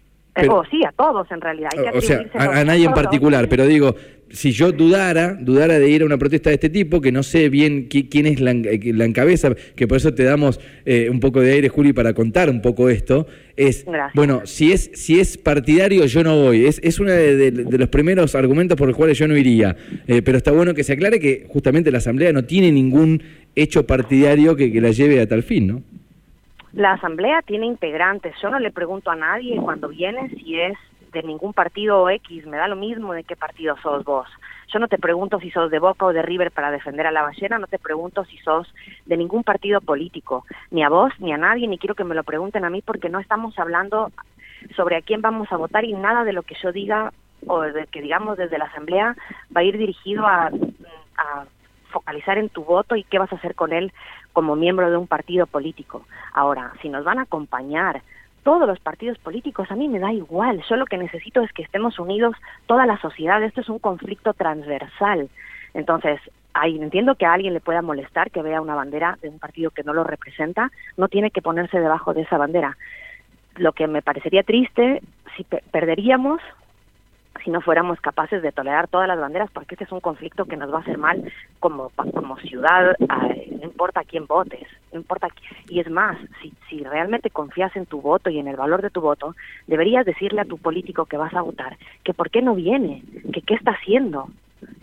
o 0.50 0.64
sí, 0.66 0.84
a 0.84 0.92
todos 0.92 1.30
en 1.32 1.42
realidad. 1.42 1.70
o 1.94 2.02
sea, 2.02 2.26
a, 2.34 2.64
nadie 2.64 2.86
en 2.86 2.94
particular, 2.94 3.48
pero 3.48 3.66
digo, 3.66 3.96
si 4.30 4.52
yo 4.52 4.72
dudara, 4.72 5.38
dudara 5.40 5.80
de 5.80 5.90
ir 5.90 6.02
a 6.02 6.06
una 6.06 6.18
protesta 6.18 6.50
de 6.50 6.56
este 6.56 6.70
tipo, 6.70 7.00
que 7.00 7.12
no 7.12 7.24
sé 7.24 7.50
bien 7.50 7.88
quién 7.88 8.26
es 8.26 8.42
la, 8.42 8.52
eh, 8.52 8.80
la, 8.94 9.06
encabeza, 9.06 9.56
que 9.76 9.88
por 9.88 9.98
eso 9.98 10.14
te 10.14 10.24
damos 10.24 10.60
eh, 10.86 11.10
un 11.10 11.20
poco 11.20 11.42
de 11.42 11.54
aire, 11.54 11.70
Juli, 11.70 11.94
para 11.94 12.14
contar 12.14 12.50
un 12.50 12.62
poco 12.62 12.90
esto, 12.90 13.28
es, 13.56 13.86
bueno, 14.14 14.42
si 14.46 14.72
es, 14.72 14.92
si 14.94 15.20
es 15.20 15.38
partidario, 15.38 16.06
yo 16.06 16.24
no 16.24 16.38
voy. 16.38 16.66
Es, 16.66 16.82
es 16.84 17.00
uno 17.00 17.12
de, 17.12 17.52
los 17.52 17.90
primeros 17.90 18.36
argumentos 18.36 18.78
por 18.78 18.88
los 18.88 18.98
cuales 18.98 19.18
yo 19.18 19.28
no 19.28 19.38
iría. 19.38 19.78
Eh, 20.08 20.22
pero 20.22 20.38
está 20.38 20.52
bueno 20.52 20.74
que 20.74 20.84
se 20.84 20.94
aclare 20.94 21.20
que 21.20 21.46
justamente 21.48 21.92
la 21.92 22.00
Asamblea 22.00 22.34
no 22.34 22.44
tiene 22.44 22.72
ningún 22.72 23.24
hecho 23.56 23.88
partidario 23.88 24.56
que, 24.56 24.72
que 24.72 24.82
la 24.82 24.92
lleve 24.92 25.22
a 25.22 25.28
tal 25.28 25.44
fin, 25.44 25.68
¿no? 25.68 25.84
La 26.76 26.92
asamblea 26.92 27.42
tiene 27.42 27.66
integrantes. 27.66 28.36
Yo 28.42 28.50
no 28.50 28.60
le 28.60 28.70
pregunto 28.70 29.10
a 29.10 29.16
nadie 29.16 29.58
cuando 29.62 29.88
viene 29.88 30.28
si 30.32 30.60
es 30.60 30.78
de 31.14 31.24
ningún 31.24 31.54
partido 31.54 32.10
X, 32.10 32.46
me 32.46 32.58
da 32.58 32.68
lo 32.68 32.76
mismo 32.76 33.14
de 33.14 33.24
qué 33.24 33.38
partido 33.38 33.78
sos 33.82 34.04
vos. 34.04 34.28
Yo 34.74 34.80
no 34.80 34.90
te 34.90 34.98
pregunto 34.98 35.40
si 35.40 35.52
sos 35.52 35.72
de 35.72 35.80
Boca 35.80 36.06
o 36.06 36.12
de 36.12 36.22
River 36.22 36.52
para 36.52 36.72
defender 36.72 37.08
a 37.08 37.12
la 37.12 37.22
ballena, 37.22 37.60
no 37.60 37.68
te 37.68 37.80
pregunto 37.80 38.26
si 38.26 38.38
sos 38.40 38.68
de 39.06 39.16
ningún 39.16 39.46
partido 39.46 39.80
político, 39.80 40.44
ni 40.70 40.84
a 40.84 40.90
vos, 40.90 41.14
ni 41.20 41.32
a 41.32 41.38
nadie, 41.38 41.70
ni 41.70 41.78
quiero 41.78 41.96
que 41.96 42.04
me 42.04 42.14
lo 42.14 42.26
pregunten 42.26 42.66
a 42.66 42.70
mí 42.70 42.82
porque 42.82 43.08
no 43.08 43.22
estamos 43.22 43.58
hablando 43.58 44.12
sobre 44.76 44.98
a 44.98 45.02
quién 45.02 45.22
vamos 45.22 45.50
a 45.54 45.58
votar 45.58 45.86
y 45.86 45.94
nada 45.94 46.26
de 46.26 46.34
lo 46.34 46.44
que 46.44 46.58
yo 46.62 46.74
diga 46.74 47.14
o 47.48 47.62
de 47.62 47.88
que 47.88 48.02
digamos 48.02 48.38
desde 48.38 48.58
la 48.58 48.66
asamblea 48.66 49.16
va 49.56 49.62
a 49.62 49.64
ir 49.64 49.78
dirigido 49.78 50.28
a, 50.28 50.48
a 50.48 51.46
focalizar 51.92 52.38
en 52.38 52.50
tu 52.50 52.66
voto 52.66 52.98
y 52.98 53.06
qué 53.06 53.20
vas 53.20 53.32
a 53.32 53.38
hacer 53.38 53.56
con 53.56 53.72
él 53.72 53.94
como 54.36 54.58
miembro 54.58 54.92
de 54.92 54.98
un 54.98 55.08
partido 55.08 55.48
político. 55.48 56.06
Ahora, 56.34 56.74
si 56.82 56.90
nos 56.90 57.06
van 57.06 57.20
a 57.20 57.22
acompañar 57.22 58.02
todos 58.44 58.68
los 58.68 58.82
partidos 58.82 59.18
políticos, 59.18 59.72
a 59.72 59.76
mí 59.76 59.88
me 59.88 59.98
da 59.98 60.12
igual. 60.12 60.62
Yo 60.70 60.76
lo 60.76 60.86
que 60.86 60.98
necesito 60.98 61.42
es 61.42 61.52
que 61.54 61.64
estemos 61.64 61.98
unidos 62.00 62.36
toda 62.68 62.86
la 62.86 63.00
sociedad. 63.00 63.42
Esto 63.42 63.62
es 63.62 63.70
un 63.70 63.80
conflicto 63.80 64.34
transversal. 64.34 65.30
Entonces, 65.74 66.20
ahí 66.54 66.76
entiendo 66.76 67.16
que 67.16 67.26
a 67.26 67.32
alguien 67.32 67.54
le 67.54 67.62
pueda 67.62 67.82
molestar 67.82 68.30
que 68.30 68.42
vea 68.42 68.60
una 68.60 68.76
bandera 68.76 69.18
de 69.22 69.30
un 69.30 69.40
partido 69.40 69.72
que 69.72 69.84
no 69.84 69.94
lo 69.94 70.04
representa, 70.04 70.70
no 70.98 71.08
tiene 71.08 71.32
que 71.32 71.42
ponerse 71.42 71.80
debajo 71.80 72.14
de 72.14 72.24
esa 72.24 72.38
bandera. 72.38 72.78
Lo 73.56 73.72
que 73.72 73.88
me 73.88 74.02
parecería 74.02 74.44
triste, 74.44 75.02
si 75.38 75.46
perderíamos 75.72 76.42
si 77.44 77.52
no 77.52 77.62
fuéramos 77.62 78.00
capaces 78.02 78.42
de 78.42 78.52
tolerar 78.52 78.88
todas 78.88 79.08
las 79.08 79.20
banderas, 79.20 79.52
porque 79.52 79.76
este 79.76 79.84
es 79.84 79.92
un 79.92 80.00
conflicto 80.00 80.46
que 80.46 80.58
nos 80.58 80.72
va 80.72 80.78
a 80.78 80.82
hacer 80.82 80.98
mal 80.98 81.32
como, 81.60 81.90
como 82.14 82.38
ciudad, 82.38 82.96
no 83.00 83.64
importa 83.64 84.04
quién 84.04 84.26
votes, 84.26 84.68
no 84.92 85.00
importa. 85.00 85.28
Y 85.70 85.80
es 85.80 85.90
más, 85.90 86.18
si, 86.42 86.54
si 86.70 86.84
realmente 86.84 87.30
confías 87.30 87.76
en 87.76 87.86
tu 87.86 88.02
voto 88.02 88.30
y 88.30 88.40
en 88.40 88.48
el 88.48 88.56
valor 88.56 88.82
de 88.82 88.90
tu 88.90 89.02
voto, 89.02 89.36
deberías 89.68 90.06
decirle 90.06 90.42
a 90.42 90.46
tu 90.46 90.58
político 90.58 91.06
que 91.06 91.18
vas 91.18 91.34
a 91.34 91.42
votar 91.42 91.78
que 92.04 92.14
por 92.14 92.30
qué 92.30 92.42
no 92.42 92.56
viene, 92.56 93.04
que 93.34 93.42
qué 93.42 93.56
está 93.56 93.72
haciendo, 93.72 94.30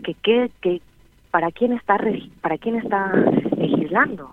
que 0.03 0.13
qué, 0.15 0.51
que 0.61 0.81
para 1.31 1.51
quién 1.51 1.73
está 1.73 1.97
para 2.41 2.57
quién 2.57 2.75
está 2.75 3.11
legislando 3.57 4.31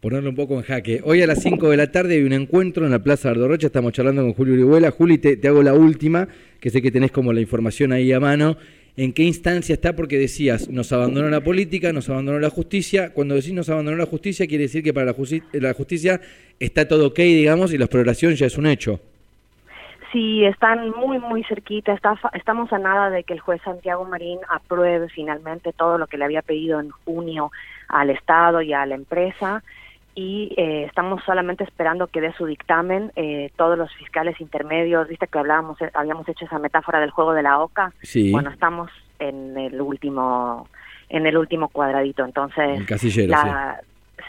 ponerlo 0.00 0.30
un 0.30 0.36
poco 0.36 0.54
en 0.54 0.62
jaque. 0.62 1.00
Hoy 1.04 1.22
a 1.22 1.26
las 1.26 1.42
5 1.42 1.70
de 1.70 1.76
la 1.76 1.90
tarde 1.90 2.14
hay 2.14 2.22
un 2.22 2.32
encuentro 2.32 2.84
en 2.84 2.92
la 2.92 3.00
Plaza 3.00 3.30
Ardorocha, 3.30 3.66
estamos 3.66 3.92
charlando 3.92 4.22
con 4.22 4.34
Julio 4.34 4.54
Uribuela. 4.54 4.90
Juli, 4.90 5.18
te, 5.18 5.46
hago 5.46 5.62
la 5.62 5.74
última, 5.74 6.28
que 6.60 6.70
sé 6.70 6.80
que 6.82 6.90
tenés 6.90 7.10
como 7.10 7.32
la 7.32 7.40
información 7.40 7.92
ahí 7.92 8.12
a 8.12 8.20
mano. 8.20 8.56
¿En 8.96 9.12
qué 9.12 9.22
instancia 9.22 9.74
está? 9.74 9.94
Porque 9.94 10.18
decías, 10.18 10.68
nos 10.68 10.92
abandonó 10.92 11.28
la 11.28 11.40
política, 11.40 11.92
nos 11.92 12.08
abandonó 12.08 12.40
la 12.40 12.50
justicia. 12.50 13.12
Cuando 13.12 13.36
decís 13.36 13.52
nos 13.52 13.68
abandonó 13.68 13.96
la 13.96 14.06
justicia, 14.06 14.46
quiere 14.46 14.64
decir 14.64 14.82
que 14.82 14.92
para 14.92 15.06
la, 15.06 15.14
la 15.52 15.74
justicia 15.74 16.20
está 16.58 16.88
todo 16.88 17.08
ok, 17.08 17.18
digamos, 17.18 17.72
y 17.72 17.78
la 17.78 17.84
exploración 17.84 18.34
ya 18.34 18.46
es 18.46 18.58
un 18.58 18.66
hecho. 18.66 19.00
Sí, 20.10 20.44
están 20.44 20.90
muy, 20.90 21.18
muy 21.18 21.44
cerquita. 21.44 21.92
Está, 21.92 22.18
estamos 22.32 22.72
a 22.72 22.78
nada 22.78 23.10
de 23.10 23.22
que 23.22 23.34
el 23.34 23.40
juez 23.40 23.60
Santiago 23.62 24.04
Marín 24.04 24.38
apruebe 24.48 25.08
finalmente 25.10 25.72
todo 25.72 25.98
lo 25.98 26.06
que 26.06 26.16
le 26.16 26.24
había 26.24 26.42
pedido 26.42 26.80
en 26.80 26.90
junio 26.90 27.52
al 27.88 28.10
Estado 28.10 28.62
y 28.62 28.72
a 28.72 28.84
la 28.86 28.94
empresa 28.94 29.62
y 30.18 30.52
eh, 30.56 30.82
estamos 30.82 31.22
solamente 31.24 31.62
esperando 31.62 32.08
que 32.08 32.20
dé 32.20 32.32
su 32.32 32.44
dictamen 32.44 33.12
eh, 33.14 33.52
todos 33.54 33.78
los 33.78 33.94
fiscales 33.94 34.40
intermedios, 34.40 35.06
viste 35.06 35.28
que 35.28 35.38
hablábamos, 35.38 35.80
eh, 35.80 35.92
habíamos 35.94 36.28
hecho 36.28 36.44
esa 36.44 36.58
metáfora 36.58 36.98
del 36.98 37.12
juego 37.12 37.34
de 37.34 37.44
la 37.44 37.60
oca, 37.60 37.92
sí. 38.02 38.32
bueno, 38.32 38.50
estamos 38.50 38.90
en 39.20 39.56
el 39.56 39.80
último 39.80 40.66
en 41.08 41.24
el 41.28 41.36
último 41.36 41.68
cuadradito, 41.68 42.24
entonces 42.24 42.80
el 42.80 42.84
casillero, 42.84 43.30
la, 43.30 43.80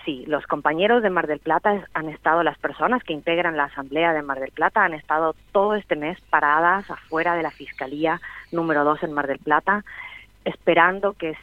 sí, 0.05 0.25
los 0.27 0.46
compañeros 0.46 1.01
de 1.01 1.10
Mar 1.10 1.25
del 1.25 1.39
Plata 1.39 1.88
han 1.96 2.10
estado, 2.10 2.43
las 2.43 2.60
personas 2.60 3.03
que 3.03 3.13
integran 3.13 3.58
la 3.58 3.63
Asamblea 3.63 4.13
de 4.13 4.22
Mar 4.22 4.39
del 4.39 4.51
Plata 4.51 4.84
han 4.84 4.93
estado 4.93 5.36
todo 5.51 5.74
este 5.74 5.96
mes 5.96 6.22
paradas 6.29 6.88
afuera 6.91 7.34
de 7.34 7.41
la 7.41 7.50
Fiscalía 7.50 8.22
número 8.51 8.84
2 8.84 9.01
en 9.01 9.13
Mar 9.13 9.25
del 9.25 9.39
Plata, 9.39 9.84
esperando 10.46 11.13
que, 11.13 11.36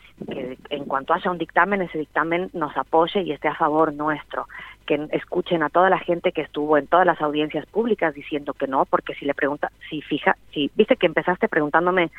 en 0.71 0.85
cuanto 0.85 1.15
haya 1.15 1.31
un 1.31 1.39
dictamen, 1.39 1.83
ese 1.83 1.99
dictamen 1.99 2.51
nos 2.53 2.77
apoye 2.77 3.23
y 3.23 3.33
esté 3.33 3.49
a 3.49 3.55
favor 3.55 3.93
nuestro, 3.93 4.49
que 4.87 5.09
escuchen 5.13 5.63
a 5.63 5.69
toda 5.69 5.91
la 5.91 5.99
gente 5.99 6.33
que 6.33 6.43
estuvo 6.43 6.79
en 6.79 6.87
todas 6.87 7.07
las 7.07 7.21
audiencias 7.21 7.67
públicas 7.67 8.15
diciendo 8.15 8.55
que 8.55 8.67
no, 8.67 8.85
porque 8.87 9.15
si 9.15 9.25
le 9.25 9.35
pregunta, 9.35 9.71
si 9.91 10.01
fija, 10.03 10.37
si 10.53 10.71
viste 10.75 10.97
que 10.97 11.07
empezaste 11.07 11.49
preguntándome 11.49 12.11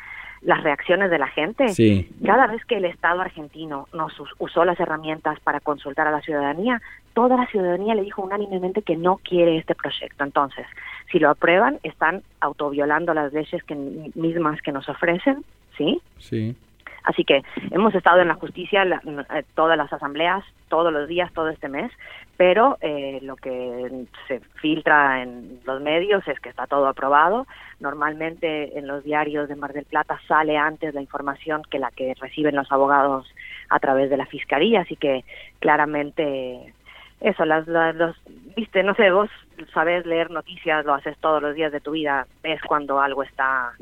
las 0.42 0.62
reacciones 0.62 1.10
de 1.10 1.18
la 1.18 1.28
gente. 1.28 1.68
Sí. 1.68 2.08
Cada 2.24 2.46
vez 2.46 2.64
que 2.64 2.76
el 2.76 2.84
Estado 2.84 3.20
argentino 3.20 3.88
nos 3.92 4.12
usó 4.38 4.64
las 4.64 4.78
herramientas 4.78 5.40
para 5.40 5.60
consultar 5.60 6.06
a 6.06 6.12
la 6.12 6.20
ciudadanía, 6.20 6.80
toda 7.12 7.36
la 7.36 7.46
ciudadanía 7.46 7.94
le 7.94 8.02
dijo 8.02 8.22
unánimemente 8.22 8.82
que 8.82 8.96
no 8.96 9.16
quiere 9.16 9.58
este 9.58 9.74
proyecto. 9.74 10.22
Entonces, 10.24 10.66
si 11.10 11.18
lo 11.18 11.30
aprueban, 11.30 11.78
están 11.82 12.22
autoviolando 12.40 13.14
las 13.14 13.32
leyes 13.32 13.62
que, 13.64 13.74
mismas 14.14 14.60
que 14.62 14.72
nos 14.72 14.88
ofrecen, 14.88 15.44
¿sí? 15.76 16.00
Sí. 16.18 16.56
Así 17.04 17.24
que 17.24 17.42
hemos 17.70 17.94
estado 17.94 18.20
en 18.20 18.28
la 18.28 18.34
justicia 18.34 18.82
eh, 18.84 19.44
todas 19.54 19.76
las 19.76 19.92
asambleas, 19.92 20.44
todos 20.68 20.92
los 20.92 21.08
días, 21.08 21.32
todo 21.32 21.48
este 21.48 21.68
mes, 21.68 21.90
pero 22.36 22.76
eh, 22.80 23.18
lo 23.22 23.36
que 23.36 24.06
se 24.26 24.40
filtra 24.60 25.22
en 25.22 25.60
los 25.64 25.80
medios 25.80 26.26
es 26.28 26.38
que 26.40 26.48
está 26.48 26.66
todo 26.66 26.86
aprobado. 26.86 27.46
Normalmente 27.80 28.78
en 28.78 28.86
los 28.86 29.04
diarios 29.04 29.48
de 29.48 29.56
Mar 29.56 29.72
del 29.72 29.84
Plata 29.84 30.20
sale 30.28 30.56
antes 30.56 30.94
la 30.94 31.00
información 31.00 31.62
que 31.70 31.78
la 31.78 31.90
que 31.90 32.14
reciben 32.20 32.56
los 32.56 32.70
abogados 32.70 33.26
a 33.70 33.78
través 33.78 34.10
de 34.10 34.16
la 34.16 34.26
fiscalía, 34.26 34.80
así 34.80 34.96
que 34.96 35.24
claramente 35.58 36.72
eso, 37.20 37.44
las, 37.44 37.66
los, 37.66 38.16
viste, 38.56 38.82
no 38.82 38.94
sé, 38.94 39.10
vos 39.10 39.28
sabés 39.74 40.06
leer 40.06 40.30
noticias, 40.30 40.84
lo 40.84 40.94
haces 40.94 41.16
todos 41.18 41.42
los 41.42 41.54
días 41.54 41.72
de 41.72 41.80
tu 41.80 41.92
vida, 41.92 42.26
ves 42.42 42.60
cuando 42.62 43.00
algo 43.00 43.24
está 43.24 43.72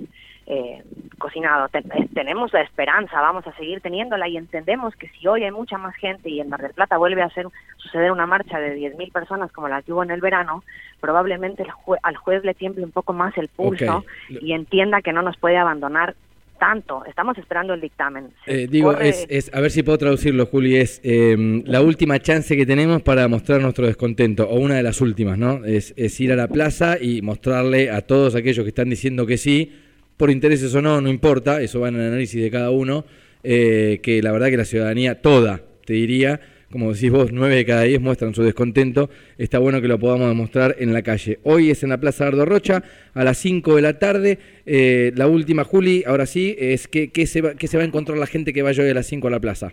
eh, 0.46 0.82
cocinado. 1.18 1.68
Eh, 1.72 2.08
tenemos 2.14 2.52
la 2.52 2.62
esperanza, 2.62 3.20
vamos 3.20 3.46
a 3.46 3.56
seguir 3.56 3.80
teniéndola 3.80 4.28
y 4.28 4.36
entendemos 4.36 4.94
que 4.94 5.08
si 5.08 5.26
hoy 5.26 5.42
hay 5.44 5.50
mucha 5.50 5.76
más 5.76 5.94
gente 5.96 6.30
y 6.30 6.40
en 6.40 6.48
Mar 6.48 6.62
del 6.62 6.72
Plata 6.72 6.96
vuelve 6.98 7.22
a 7.22 7.26
hacer, 7.26 7.46
suceder 7.78 8.12
una 8.12 8.26
marcha 8.26 8.58
de 8.58 8.76
10.000 8.76 9.12
personas 9.12 9.50
como 9.52 9.68
la 9.68 9.82
que 9.82 9.92
hubo 9.92 10.02
en 10.02 10.10
el 10.10 10.20
verano, 10.20 10.62
probablemente 11.00 11.64
al 12.02 12.16
juez 12.16 12.44
le 12.44 12.54
tiemble 12.54 12.84
un 12.84 12.92
poco 12.92 13.12
más 13.12 13.36
el 13.38 13.48
pulso 13.48 14.04
y 14.28 14.52
entienda 14.52 15.02
que 15.02 15.12
no 15.12 15.22
nos 15.22 15.36
puede 15.36 15.56
abandonar 15.56 16.14
tanto. 16.58 17.04
Estamos 17.06 17.36
esperando 17.38 17.74
el 17.74 17.80
dictamen. 17.80 18.28
Eh, 18.46 18.66
digo, 18.70 18.96
es, 18.98 19.50
a 19.52 19.60
ver 19.60 19.70
si 19.70 19.82
puedo 19.82 19.98
traducirlo, 19.98 20.46
Juli, 20.46 20.76
es 20.76 21.00
em, 21.04 21.62
la 21.66 21.82
última 21.82 22.18
chance 22.18 22.56
que 22.56 22.64
tenemos 22.64 23.02
para 23.02 23.28
mostrar 23.28 23.60
nuestro 23.60 23.86
descontento, 23.86 24.48
o 24.48 24.58
una 24.58 24.76
de 24.76 24.82
las 24.82 25.00
últimas, 25.00 25.38
¿no? 25.38 25.64
Es, 25.64 25.92
es 25.96 26.18
ir 26.20 26.32
a 26.32 26.36
la 26.36 26.48
plaza 26.48 26.96
y 27.00 27.20
mostrarle 27.20 27.90
a 27.90 28.02
todos 28.02 28.34
aquellos 28.34 28.64
que 28.64 28.70
están 28.70 28.88
diciendo 28.88 29.26
que 29.26 29.36
sí, 29.36 29.72
por 30.16 30.30
intereses 30.30 30.74
o 30.74 30.82
no, 30.82 31.00
no 31.00 31.08
importa, 31.08 31.60
eso 31.60 31.80
va 31.80 31.88
en 31.88 31.96
el 31.96 32.08
análisis 32.08 32.42
de 32.42 32.50
cada 32.50 32.70
uno, 32.70 33.04
eh, 33.42 34.00
que 34.02 34.22
la 34.22 34.32
verdad 34.32 34.48
que 34.48 34.56
la 34.56 34.64
ciudadanía 34.64 35.20
toda, 35.20 35.60
te 35.84 35.92
diría, 35.92 36.40
como 36.70 36.92
decís 36.92 37.10
vos, 37.10 37.32
nueve 37.32 37.56
de 37.56 37.64
cada 37.64 37.82
diez 37.82 38.00
muestran 38.00 38.34
su 38.34 38.42
descontento, 38.42 39.08
está 39.38 39.58
bueno 39.58 39.80
que 39.80 39.88
lo 39.88 39.98
podamos 39.98 40.28
demostrar 40.28 40.76
en 40.78 40.92
la 40.92 41.02
calle. 41.02 41.38
Hoy 41.44 41.70
es 41.70 41.82
en 41.82 41.90
la 41.90 41.98
Plaza 41.98 42.26
Ardo 42.26 42.44
Rocha, 42.44 42.82
a 43.14 43.24
las 43.24 43.38
5 43.38 43.76
de 43.76 43.82
la 43.82 43.98
tarde, 43.98 44.38
eh, 44.64 45.12
la 45.14 45.26
última, 45.26 45.64
Juli, 45.64 46.02
ahora 46.06 46.26
sí, 46.26 46.56
es 46.58 46.88
que, 46.88 47.10
¿qué 47.10 47.26
se, 47.26 47.42
va, 47.42 47.54
que 47.54 47.68
se 47.68 47.76
va 47.76 47.84
a 47.84 47.86
encontrar 47.86 48.18
la 48.18 48.26
gente 48.26 48.52
que 48.52 48.62
vaya 48.62 48.82
hoy 48.82 48.90
a 48.90 48.94
las 48.94 49.06
5 49.06 49.28
a 49.28 49.30
la 49.30 49.40
plaza? 49.40 49.72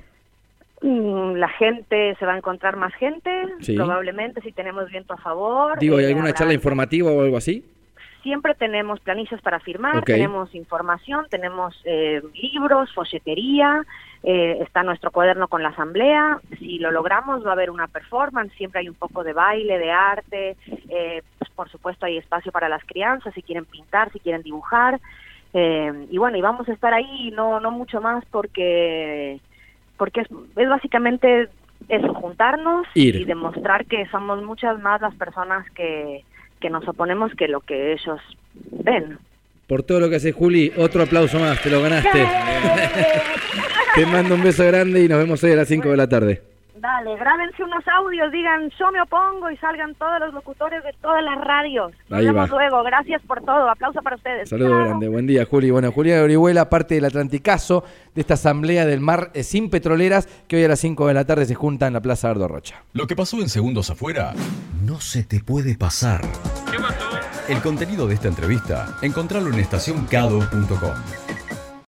Mm, 0.82 1.36
la 1.36 1.48
gente, 1.48 2.16
se 2.20 2.26
va 2.26 2.34
a 2.34 2.38
encontrar 2.38 2.76
más 2.76 2.94
gente, 2.96 3.30
probablemente 3.76 4.42
si 4.42 4.52
tenemos 4.52 4.90
viento 4.92 5.14
a 5.14 5.18
favor. 5.18 5.80
Digo, 5.80 5.98
¿hay 5.98 6.06
eh, 6.06 6.08
alguna 6.10 6.34
charla 6.34 6.54
informativa 6.54 7.10
o 7.10 7.22
algo 7.22 7.38
así? 7.38 7.64
Siempre 8.24 8.56
tenemos 8.56 9.00
planillas 9.02 9.42
para 9.42 9.60
firmar, 9.60 10.04
tenemos 10.04 10.56
información, 10.56 11.28
tenemos 11.30 11.80
eh, 11.84 12.22
libros, 12.34 12.92
folletería, 12.94 13.86
eh, 14.24 14.60
está 14.62 14.82
nuestro 14.82 15.12
cuaderno 15.12 15.50
con 15.50 15.62
la 15.62 15.70
asamblea. 15.70 16.40
Si 16.58 16.80
lo 16.80 16.90
logramos 16.92 17.46
va 17.46 17.50
a 17.50 17.54
haber 17.54 17.70
una 17.70 17.88
performance, 17.88 18.54
siempre 18.54 18.80
hay 18.80 18.90
un 18.90 18.96
poco 18.96 19.24
de 19.24 19.34
baile, 19.34 19.78
de 19.78 19.92
arte, 19.92 20.58
eh, 20.90 21.22
pues, 21.38 21.52
por 21.52 21.70
supuesto 21.70 22.06
hay 22.06 22.18
espacio 22.18 22.52
para 22.52 22.70
las 22.70 22.84
crianzas, 22.86 23.34
si 23.34 23.44
quieren 23.44 23.66
pintar, 23.66 24.12
si 24.12 24.20
quieren 24.20 24.42
dibujar. 24.42 25.00
y 25.54 26.18
bueno, 26.18 26.38
y 26.38 26.42
vamos 26.42 26.68
a 26.68 26.74
estar 26.74 26.94
ahí, 26.94 27.30
no, 27.32 27.60
no 27.60 27.70
mucho 27.70 28.02
más 28.02 28.24
porque, 28.32 29.40
porque 29.98 30.22
es, 30.22 30.28
es 30.56 30.70
básicamente 30.70 31.50
eso, 31.90 32.14
juntarnos 32.14 32.88
y 32.96 33.26
demostrar 33.26 33.86
que 33.86 34.08
somos 34.08 34.42
muchas 34.42 34.80
más 34.82 35.02
las 35.02 35.14
personas 35.16 35.70
que 35.72 36.24
que 36.64 36.70
nos 36.70 36.88
oponemos 36.88 37.34
que 37.38 37.50
lo 37.50 37.60
que 37.60 37.92
ellos 37.92 38.22
ven. 38.72 39.20
Por 39.68 39.84
todo 39.84 40.00
lo 40.00 40.10
que 40.10 40.16
hace 40.16 40.32
Juli, 40.32 40.72
otro 40.78 41.04
aplauso 41.04 41.38
más, 41.38 41.62
te 41.62 41.70
lo 41.70 41.82
ganaste. 41.82 42.26
te 43.96 44.06
mando 44.06 44.36
un 44.36 44.44
beso 44.44 44.66
grande 44.66 45.04
y 45.04 45.10
nos 45.10 45.18
vemos 45.18 45.44
hoy 45.44 45.52
a 45.52 45.58
las 45.58 45.68
5 45.68 45.90
de 45.90 45.98
la 45.98 46.08
tarde. 46.08 46.53
Dale, 46.84 47.16
grábense 47.16 47.64
unos 47.64 47.82
audios, 47.88 48.30
digan 48.34 48.70
yo 48.78 48.92
me 48.92 49.00
opongo 49.00 49.50
y 49.50 49.56
salgan 49.56 49.96
todos 49.96 50.20
los 50.20 50.34
locutores 50.34 50.84
de 50.84 50.92
todas 51.02 51.24
las 51.24 51.40
radios. 51.40 51.94
Nos 52.10 52.20
vemos 52.20 52.50
luego, 52.50 52.84
gracias 52.84 53.22
por 53.22 53.40
todo, 53.40 53.70
aplauso 53.70 54.02
para 54.02 54.18
ustedes. 54.18 54.50
Saludos 54.50 54.88
grande, 54.88 55.08
buen 55.08 55.26
día 55.26 55.46
Juli. 55.46 55.72
Bueno, 55.72 55.94
Julián 55.94 56.22
Orihuela, 56.24 56.70
parte 56.70 56.96
del 56.96 57.06
Atlanticazo 57.06 57.86
de 58.14 58.20
esta 58.20 58.34
asamblea 58.34 58.86
del 58.86 59.00
mar 59.00 59.32
eh, 59.34 59.44
sin 59.44 59.70
petroleras 59.70 60.28
que 60.50 60.58
hoy 60.58 60.66
a 60.66 60.68
las 60.68 60.82
5 60.82 61.08
de 61.08 61.14
la 61.14 61.24
tarde 61.24 61.46
se 61.46 61.56
junta 61.56 61.88
en 61.88 61.94
la 61.94 62.02
Plaza 62.02 62.32
Ardo 62.32 62.50
Rocha. 62.50 62.84
Lo 62.92 63.08
que 63.08 63.16
pasó 63.16 63.40
en 63.40 63.48
segundos 63.48 63.90
afuera 63.90 64.34
no 64.86 65.00
se 65.00 65.24
te 65.24 65.40
puede 65.40 65.78
pasar. 65.78 66.20
¿Qué 66.70 66.80
pasó? 66.80 67.18
El 67.48 67.62
contenido 67.62 68.08
de 68.08 68.16
esta 68.16 68.28
entrevista, 68.28 68.98
encontrarlo 69.02 69.54
en 69.54 69.60
estacioncado.com. 69.60 71.23